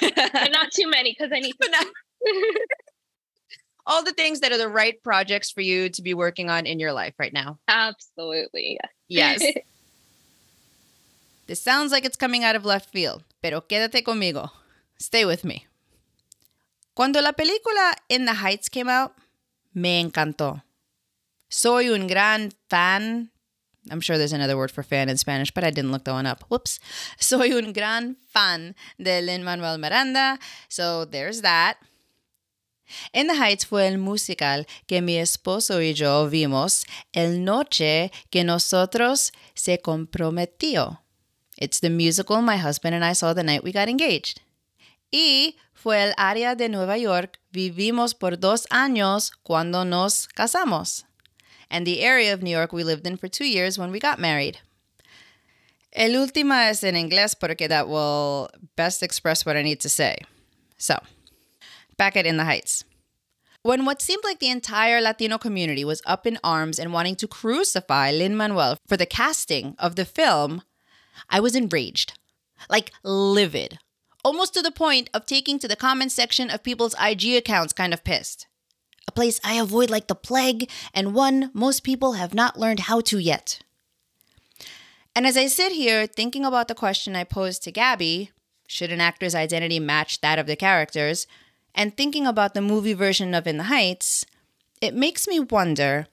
but 0.00 0.50
not 0.50 0.72
too 0.72 0.90
many 0.90 1.14
because 1.16 1.30
I 1.32 1.38
need 1.38 1.54
to 1.62 1.86
all 3.86 4.02
the 4.02 4.12
things 4.12 4.40
that 4.40 4.52
are 4.52 4.58
the 4.58 4.68
right 4.68 5.00
projects 5.02 5.50
for 5.50 5.60
you 5.60 5.88
to 5.90 6.02
be 6.02 6.14
working 6.14 6.50
on 6.50 6.66
in 6.66 6.80
your 6.80 6.92
life 6.92 7.14
right 7.18 7.32
now. 7.32 7.58
Absolutely. 7.68 8.78
Yes. 9.08 9.42
this 11.46 11.62
sounds 11.62 11.92
like 11.92 12.04
it's 12.04 12.16
coming 12.16 12.42
out 12.42 12.56
of 12.56 12.64
left 12.64 12.90
field, 12.90 13.22
pero 13.42 13.60
quédate 13.60 14.02
conmigo. 14.02 14.50
Stay 14.98 15.24
with 15.24 15.44
me. 15.44 15.66
Cuando 16.94 17.20
la 17.20 17.32
película 17.32 17.92
In 18.08 18.24
the 18.24 18.34
Heights 18.34 18.68
came 18.68 18.88
out, 18.88 19.14
me 19.74 20.02
encantó. 20.02 20.62
Soy 21.48 21.92
un 21.92 22.06
gran 22.06 22.52
fan. 22.68 23.30
I'm 23.90 24.00
sure 24.00 24.18
there's 24.18 24.32
another 24.32 24.56
word 24.56 24.72
for 24.72 24.82
fan 24.82 25.08
in 25.08 25.16
Spanish, 25.16 25.52
but 25.52 25.62
I 25.62 25.70
didn't 25.70 25.92
look 25.92 26.04
that 26.04 26.12
one 26.12 26.26
up. 26.26 26.42
Whoops. 26.48 26.80
Soy 27.20 27.56
un 27.56 27.72
gran 27.72 28.16
fan 28.28 28.74
de 29.00 29.20
Lin 29.20 29.44
Manuel 29.44 29.78
Miranda. 29.78 30.38
So 30.68 31.04
there's 31.04 31.42
that. 31.42 31.76
In 33.12 33.26
the 33.26 33.34
Heights 33.34 33.64
fue 33.64 33.86
el 33.88 33.98
musical 33.98 34.66
que 34.86 35.02
mi 35.02 35.16
esposo 35.16 35.80
y 35.80 35.94
yo 35.94 36.28
vimos 36.28 36.84
el 37.12 37.44
noche 37.44 38.10
que 38.30 38.44
nosotros 38.44 39.32
se 39.54 39.78
comprometió. 39.78 41.00
It's 41.58 41.80
the 41.80 41.90
musical 41.90 42.42
my 42.42 42.58
husband 42.58 42.94
and 42.94 43.04
I 43.04 43.14
saw 43.14 43.32
the 43.32 43.42
night 43.42 43.64
we 43.64 43.72
got 43.72 43.88
engaged. 43.88 44.40
Y 45.10 45.56
fue 45.72 46.02
el 46.02 46.14
área 46.16 46.54
de 46.54 46.68
Nueva 46.68 46.98
York 46.98 47.40
vivimos 47.52 48.14
por 48.14 48.36
dos 48.36 48.66
años 48.70 49.32
cuando 49.42 49.84
nos 49.84 50.28
casamos. 50.28 51.04
And 51.70 51.86
the 51.86 52.04
area 52.04 52.32
of 52.32 52.42
New 52.42 52.50
York 52.50 52.72
we 52.72 52.84
lived 52.84 53.06
in 53.06 53.16
for 53.16 53.28
two 53.28 53.46
years 53.46 53.78
when 53.78 53.90
we 53.90 53.98
got 53.98 54.18
married. 54.18 54.58
El 55.92 56.16
última 56.16 56.68
es 56.68 56.84
en 56.84 56.94
inglés 56.94 57.34
porque 57.34 57.68
that 57.68 57.88
will 57.88 58.48
best 58.76 59.02
express 59.02 59.46
what 59.46 59.56
I 59.56 59.62
need 59.62 59.80
to 59.80 59.88
say. 59.88 60.18
So, 60.76 60.98
back 61.96 62.16
at 62.16 62.26
In 62.26 62.36
the 62.36 62.44
Heights. 62.44 62.84
When 63.62 63.84
what 63.84 64.00
seemed 64.00 64.22
like 64.22 64.38
the 64.38 64.50
entire 64.50 65.00
Latino 65.00 65.38
community 65.38 65.84
was 65.84 66.02
up 66.06 66.26
in 66.26 66.38
arms 66.44 66.78
and 66.78 66.92
wanting 66.92 67.16
to 67.16 67.26
crucify 67.26 68.12
Lin 68.12 68.36
Manuel 68.36 68.78
for 68.86 68.96
the 68.96 69.06
casting 69.06 69.74
of 69.78 69.96
the 69.96 70.04
film, 70.04 70.62
I 71.28 71.40
was 71.40 71.56
enraged, 71.56 72.18
like 72.70 72.92
livid, 73.02 73.78
almost 74.24 74.54
to 74.54 74.62
the 74.62 74.70
point 74.70 75.10
of 75.12 75.26
taking 75.26 75.58
to 75.58 75.66
the 75.66 75.74
comment 75.74 76.12
section 76.12 76.48
of 76.48 76.62
people's 76.62 76.94
IG 77.00 77.34
accounts 77.34 77.72
kind 77.72 77.92
of 77.92 78.04
pissed. 78.04 78.46
A 79.08 79.12
place 79.12 79.40
I 79.42 79.54
avoid 79.54 79.90
like 79.90 80.06
the 80.06 80.14
plague, 80.14 80.70
and 80.94 81.14
one 81.14 81.50
most 81.52 81.82
people 81.82 82.12
have 82.12 82.34
not 82.34 82.58
learned 82.58 82.80
how 82.80 83.00
to 83.02 83.18
yet. 83.18 83.60
And 85.14 85.26
as 85.26 85.36
I 85.36 85.46
sit 85.46 85.72
here 85.72 86.06
thinking 86.06 86.44
about 86.44 86.68
the 86.68 86.74
question 86.74 87.16
I 87.16 87.24
posed 87.24 87.64
to 87.64 87.72
Gabby 87.72 88.30
should 88.68 88.92
an 88.92 89.00
actor's 89.00 89.34
identity 89.34 89.78
match 89.78 90.20
that 90.20 90.38
of 90.38 90.46
the 90.46 90.56
characters? 90.56 91.26
And 91.76 91.94
thinking 91.94 92.26
about 92.26 92.54
the 92.54 92.62
movie 92.62 92.94
version 92.94 93.34
of 93.34 93.46
In 93.46 93.58
the 93.58 93.64
Heights, 93.64 94.24
it 94.80 94.94
makes 94.94 95.28
me 95.28 95.38
wonder 95.38 96.06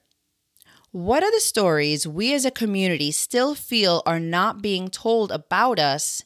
what 0.92 1.22
are 1.24 1.32
the 1.32 1.40
stories 1.40 2.06
we 2.06 2.34
as 2.34 2.44
a 2.44 2.50
community 2.50 3.10
still 3.10 3.54
feel 3.54 4.02
are 4.04 4.20
not 4.20 4.60
being 4.60 4.90
told 4.90 5.32
about 5.32 5.78
us, 5.78 6.22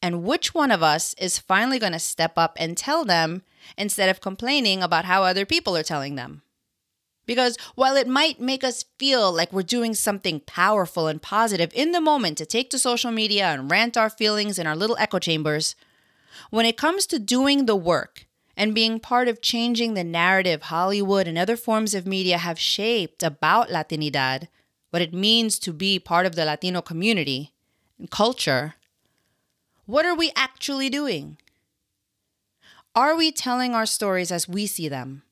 and 0.00 0.22
which 0.22 0.54
one 0.54 0.70
of 0.70 0.80
us 0.80 1.12
is 1.18 1.40
finally 1.40 1.80
going 1.80 1.92
to 1.92 1.98
step 1.98 2.38
up 2.38 2.56
and 2.58 2.76
tell 2.76 3.04
them 3.04 3.42
instead 3.76 4.08
of 4.08 4.20
complaining 4.20 4.80
about 4.80 5.04
how 5.04 5.24
other 5.24 5.44
people 5.44 5.76
are 5.76 5.82
telling 5.82 6.14
them? 6.14 6.42
Because 7.26 7.58
while 7.74 7.96
it 7.96 8.06
might 8.06 8.40
make 8.40 8.62
us 8.62 8.84
feel 8.96 9.30
like 9.32 9.52
we're 9.52 9.62
doing 9.62 9.92
something 9.92 10.40
powerful 10.46 11.08
and 11.08 11.20
positive 11.20 11.72
in 11.74 11.90
the 11.90 12.00
moment 12.00 12.38
to 12.38 12.46
take 12.46 12.70
to 12.70 12.78
social 12.78 13.10
media 13.10 13.46
and 13.48 13.70
rant 13.70 13.96
our 13.96 14.08
feelings 14.08 14.56
in 14.58 14.68
our 14.68 14.76
little 14.76 14.96
echo 14.98 15.18
chambers, 15.18 15.74
when 16.50 16.64
it 16.64 16.76
comes 16.76 17.06
to 17.06 17.18
doing 17.18 17.66
the 17.66 17.76
work 17.76 18.27
and 18.58 18.74
being 18.74 18.98
part 18.98 19.28
of 19.28 19.40
changing 19.40 19.94
the 19.94 20.02
narrative 20.02 20.62
Hollywood 20.62 21.28
and 21.28 21.38
other 21.38 21.56
forms 21.56 21.94
of 21.94 22.08
media 22.08 22.38
have 22.38 22.58
shaped 22.58 23.22
about 23.22 23.68
Latinidad, 23.68 24.48
what 24.90 25.00
it 25.00 25.14
means 25.14 25.60
to 25.60 25.72
be 25.72 26.00
part 26.00 26.26
of 26.26 26.34
the 26.34 26.44
Latino 26.44 26.82
community 26.82 27.52
and 28.00 28.10
culture, 28.10 28.74
what 29.86 30.04
are 30.04 30.14
we 30.14 30.32
actually 30.34 30.90
doing? 30.90 31.38
Are 32.96 33.14
we 33.14 33.30
telling 33.30 33.74
our 33.74 33.86
stories 33.86 34.32
as 34.32 34.48
we 34.48 34.66
see 34.66 34.88
them? 34.88 35.22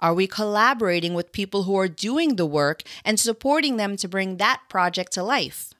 Are 0.00 0.12
we 0.12 0.26
collaborating 0.26 1.14
with 1.14 1.30
people 1.30 1.62
who 1.62 1.78
are 1.78 1.86
doing 1.86 2.34
the 2.34 2.44
work 2.44 2.82
and 3.04 3.20
supporting 3.20 3.76
them 3.76 3.96
to 3.98 4.08
bring 4.08 4.38
that 4.38 4.62
project 4.68 5.12
to 5.12 5.22
life? 5.22 5.73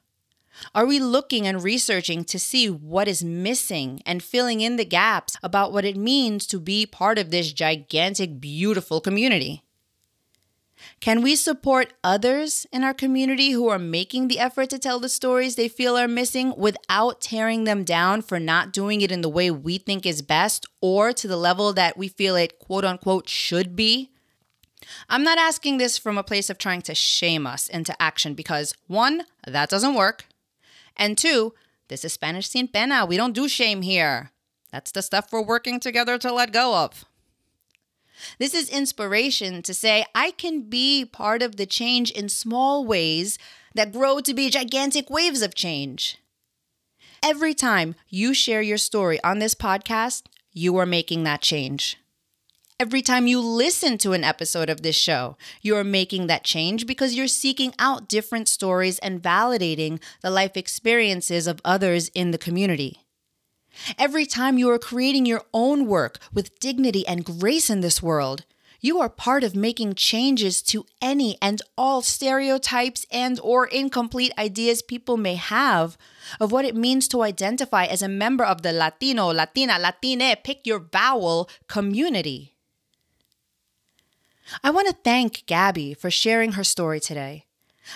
Are 0.73 0.85
we 0.85 0.99
looking 0.99 1.47
and 1.47 1.63
researching 1.63 2.23
to 2.25 2.39
see 2.39 2.69
what 2.69 3.07
is 3.07 3.23
missing 3.23 4.01
and 4.05 4.23
filling 4.23 4.61
in 4.61 4.75
the 4.75 4.85
gaps 4.85 5.35
about 5.43 5.73
what 5.73 5.85
it 5.85 5.97
means 5.97 6.47
to 6.47 6.59
be 6.59 6.85
part 6.85 7.17
of 7.17 7.31
this 7.31 7.51
gigantic, 7.51 8.39
beautiful 8.39 9.01
community? 9.01 9.63
Can 10.99 11.21
we 11.21 11.35
support 11.35 11.93
others 12.03 12.67
in 12.71 12.83
our 12.83 12.93
community 12.93 13.51
who 13.51 13.69
are 13.69 13.79
making 13.79 14.27
the 14.27 14.39
effort 14.39 14.69
to 14.69 14.79
tell 14.79 14.99
the 14.99 15.09
stories 15.09 15.55
they 15.55 15.67
feel 15.67 15.97
are 15.97 16.07
missing 16.07 16.53
without 16.57 17.21
tearing 17.21 17.63
them 17.63 17.83
down 17.83 18.21
for 18.21 18.39
not 18.39 18.73
doing 18.73 19.01
it 19.01 19.11
in 19.11 19.21
the 19.21 19.29
way 19.29 19.49
we 19.49 19.77
think 19.77 20.05
is 20.05 20.21
best 20.21 20.65
or 20.81 21.13
to 21.13 21.27
the 21.27 21.37
level 21.37 21.73
that 21.73 21.97
we 21.97 22.07
feel 22.07 22.35
it 22.35 22.59
quote 22.59 22.85
unquote 22.85 23.29
should 23.29 23.75
be? 23.75 24.11
I'm 25.09 25.23
not 25.23 25.37
asking 25.37 25.77
this 25.77 25.97
from 25.97 26.17
a 26.17 26.23
place 26.23 26.49
of 26.49 26.57
trying 26.57 26.81
to 26.83 26.95
shame 26.95 27.47
us 27.47 27.67
into 27.67 27.99
action 28.01 28.33
because 28.33 28.73
one, 28.87 29.23
that 29.47 29.69
doesn't 29.69 29.95
work. 29.95 30.25
And 30.97 31.17
two, 31.17 31.53
this 31.87 32.05
is 32.05 32.13
Spanish 32.13 32.49
Sin 32.49 32.67
Pena. 32.67 33.05
We 33.05 33.17
don't 33.17 33.33
do 33.33 33.47
shame 33.47 33.81
here. 33.81 34.31
That's 34.71 34.91
the 34.91 35.01
stuff 35.01 35.31
we're 35.31 35.41
working 35.41 35.79
together 35.79 36.17
to 36.17 36.33
let 36.33 36.51
go 36.51 36.75
of. 36.75 37.05
This 38.39 38.53
is 38.53 38.69
inspiration 38.69 39.61
to 39.63 39.73
say, 39.73 40.05
I 40.15 40.31
can 40.31 40.61
be 40.61 41.05
part 41.05 41.41
of 41.41 41.57
the 41.57 41.65
change 41.65 42.11
in 42.11 42.29
small 42.29 42.85
ways 42.85 43.37
that 43.73 43.91
grow 43.91 44.19
to 44.21 44.33
be 44.33 44.49
gigantic 44.49 45.09
waves 45.09 45.41
of 45.41 45.53
change. 45.53 46.17
Every 47.21 47.53
time 47.53 47.95
you 48.09 48.33
share 48.33 48.61
your 48.61 48.77
story 48.77 49.21
on 49.23 49.39
this 49.39 49.55
podcast, 49.55 50.23
you 50.53 50.77
are 50.77 50.85
making 50.85 51.23
that 51.23 51.41
change. 51.41 51.97
Every 52.77 53.01
time 53.01 53.25
you 53.25 53.39
listen 53.39 53.97
to 53.99 54.11
an 54.11 54.25
episode 54.25 54.69
of 54.69 54.81
this 54.81 54.97
show, 54.97 55.37
you 55.61 55.77
are 55.77 55.83
making 55.85 56.27
that 56.27 56.43
change 56.43 56.85
because 56.85 57.15
you're 57.15 57.25
seeking 57.25 57.73
out 57.79 58.09
different 58.09 58.49
stories 58.49 58.99
and 58.99 59.21
validating 59.23 60.01
the 60.21 60.29
life 60.29 60.57
experiences 60.57 61.47
of 61.47 61.61
others 61.63 62.09
in 62.09 62.31
the 62.31 62.37
community. 62.37 62.99
Every 63.97 64.25
time 64.25 64.57
you 64.57 64.69
are 64.71 64.77
creating 64.77 65.25
your 65.25 65.43
own 65.53 65.85
work 65.85 66.19
with 66.33 66.59
dignity 66.59 67.07
and 67.07 67.23
grace 67.23 67.69
in 67.69 67.79
this 67.79 68.03
world, 68.03 68.43
you 68.81 68.99
are 68.99 69.07
part 69.07 69.45
of 69.45 69.55
making 69.55 69.95
changes 69.95 70.61
to 70.63 70.85
any 71.01 71.37
and 71.41 71.61
all 71.77 72.01
stereotypes 72.01 73.05
and 73.09 73.39
or 73.39 73.67
incomplete 73.67 74.33
ideas 74.37 74.81
people 74.81 75.15
may 75.15 75.35
have 75.35 75.97
of 76.41 76.51
what 76.51 76.65
it 76.65 76.75
means 76.75 77.07
to 77.07 77.23
identify 77.23 77.85
as 77.85 78.01
a 78.01 78.09
member 78.09 78.43
of 78.43 78.63
the 78.63 78.73
Latino, 78.73 79.31
Latina, 79.31 79.79
Latine, 79.79 80.35
pick 80.43 80.67
your 80.67 80.79
vowel 80.79 81.49
community. 81.69 82.54
I 84.63 84.71
want 84.71 84.87
to 84.87 84.95
thank 85.03 85.45
Gabby 85.45 85.93
for 85.93 86.11
sharing 86.11 86.53
her 86.53 86.63
story 86.63 86.99
today. 86.99 87.45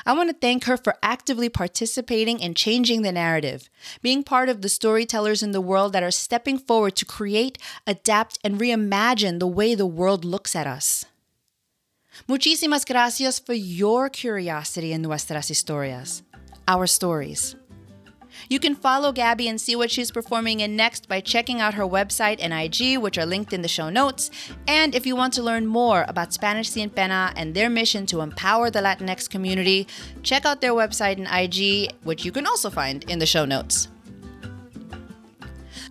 I 0.05 0.13
want 0.13 0.29
to 0.29 0.35
thank 0.35 0.65
her 0.65 0.77
for 0.77 0.95
actively 1.01 1.49
participating 1.49 2.39
in 2.39 2.53
changing 2.53 3.01
the 3.01 3.11
narrative, 3.11 3.69
being 4.01 4.23
part 4.23 4.49
of 4.49 4.61
the 4.61 4.69
storytellers 4.69 5.41
in 5.41 5.51
the 5.51 5.61
world 5.61 5.93
that 5.93 6.03
are 6.03 6.11
stepping 6.11 6.59
forward 6.59 6.95
to 6.97 7.05
create, 7.05 7.57
adapt, 7.87 8.37
and 8.43 8.59
reimagine 8.59 9.39
the 9.39 9.47
way 9.47 9.75
the 9.75 9.87
world 9.87 10.23
looks 10.23 10.55
at 10.55 10.67
us. 10.67 11.05
Muchísimas 12.27 12.85
gracias 12.85 13.39
for 13.39 13.53
your 13.53 14.09
curiosity 14.09 14.91
in 14.91 15.01
nuestras 15.01 15.49
historias, 15.49 16.21
our 16.67 16.85
stories. 16.85 17.55
You 18.47 18.59
can 18.59 18.75
follow 18.75 19.11
Gabby 19.11 19.47
and 19.47 19.59
see 19.59 19.75
what 19.75 19.91
she's 19.91 20.11
performing 20.11 20.61
in 20.61 20.75
next 20.75 21.07
by 21.07 21.19
checking 21.19 21.59
out 21.59 21.73
her 21.73 21.83
website 21.83 22.37
and 22.39 22.53
IG, 22.53 22.97
which 22.97 23.17
are 23.17 23.25
linked 23.25 23.53
in 23.53 23.61
the 23.61 23.67
show 23.67 23.89
notes. 23.89 24.31
And 24.67 24.95
if 24.95 25.05
you 25.05 25.15
want 25.15 25.33
to 25.33 25.43
learn 25.43 25.65
more 25.65 26.05
about 26.07 26.33
Spanish 26.33 26.69
Sin 26.69 26.89
Pena 26.89 27.33
and 27.35 27.53
their 27.53 27.69
mission 27.69 28.05
to 28.07 28.21
empower 28.21 28.69
the 28.69 28.79
Latinx 28.79 29.29
community, 29.29 29.87
check 30.23 30.45
out 30.45 30.61
their 30.61 30.73
website 30.73 31.17
and 31.17 31.27
IG, 31.27 31.91
which 32.03 32.23
you 32.23 32.31
can 32.31 32.47
also 32.47 32.69
find 32.69 33.03
in 33.05 33.19
the 33.19 33.25
show 33.25 33.45
notes. 33.45 33.89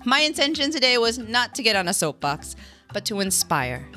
My 0.05 0.21
intention 0.21 0.71
today 0.71 0.97
was 0.97 1.19
not 1.19 1.55
to 1.57 1.63
get 1.63 1.77
on 1.77 1.89
a 1.89 1.93
soapbox, 1.93 2.57
but 2.93 3.05
to 3.07 3.21
inspire. 3.21 3.89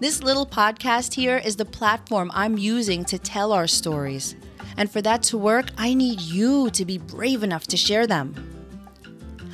This 0.00 0.22
little 0.22 0.44
podcast 0.44 1.14
here 1.14 1.38
is 1.38 1.56
the 1.56 1.64
platform 1.64 2.30
I'm 2.34 2.58
using 2.58 3.04
to 3.06 3.18
tell 3.18 3.52
our 3.52 3.66
stories. 3.66 4.34
And 4.76 4.90
for 4.90 5.00
that 5.02 5.22
to 5.24 5.38
work, 5.38 5.66
I 5.78 5.94
need 5.94 6.20
you 6.20 6.70
to 6.70 6.84
be 6.84 6.98
brave 6.98 7.42
enough 7.42 7.66
to 7.68 7.76
share 7.76 8.06
them. 8.06 8.34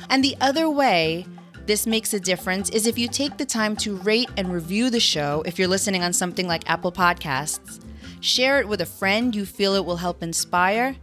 And 0.09 0.23
the 0.23 0.35
other 0.41 0.69
way 0.69 1.25
this 1.67 1.85
makes 1.85 2.13
a 2.13 2.19
difference 2.19 2.69
is 2.71 2.87
if 2.87 2.97
you 2.97 3.07
take 3.07 3.37
the 3.37 3.45
time 3.45 3.75
to 3.77 3.95
rate 3.97 4.29
and 4.35 4.51
review 4.51 4.89
the 4.89 4.99
show 4.99 5.43
if 5.45 5.59
you're 5.59 5.67
listening 5.67 6.03
on 6.03 6.11
something 6.11 6.47
like 6.47 6.69
Apple 6.69 6.91
Podcasts. 6.91 7.79
Share 8.19 8.59
it 8.59 8.67
with 8.67 8.81
a 8.81 8.85
friend 8.85 9.35
you 9.35 9.45
feel 9.45 9.75
it 9.75 9.85
will 9.85 9.97
help 9.97 10.21
inspire, 10.21 10.95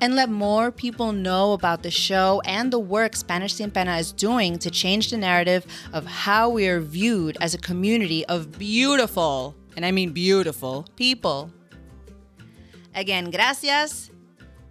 and 0.00 0.16
let 0.16 0.30
more 0.30 0.70
people 0.70 1.12
know 1.12 1.52
about 1.52 1.82
the 1.82 1.90
show 1.90 2.40
and 2.44 2.72
the 2.72 2.78
work 2.78 3.14
Spanish 3.14 3.54
Sin 3.54 3.70
Pena 3.70 3.96
is 3.96 4.12
doing 4.12 4.58
to 4.58 4.70
change 4.70 5.10
the 5.10 5.16
narrative 5.16 5.66
of 5.92 6.06
how 6.06 6.48
we 6.48 6.66
are 6.68 6.80
viewed 6.80 7.36
as 7.40 7.54
a 7.54 7.58
community 7.58 8.24
of 8.26 8.58
beautiful, 8.58 9.54
and 9.76 9.84
I 9.84 9.92
mean 9.92 10.12
beautiful, 10.12 10.86
people. 10.96 11.52
Again, 12.94 13.30
gracias 13.30 14.12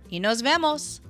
y 0.09 0.19
nos 0.19 0.41
vemos. 0.41 1.01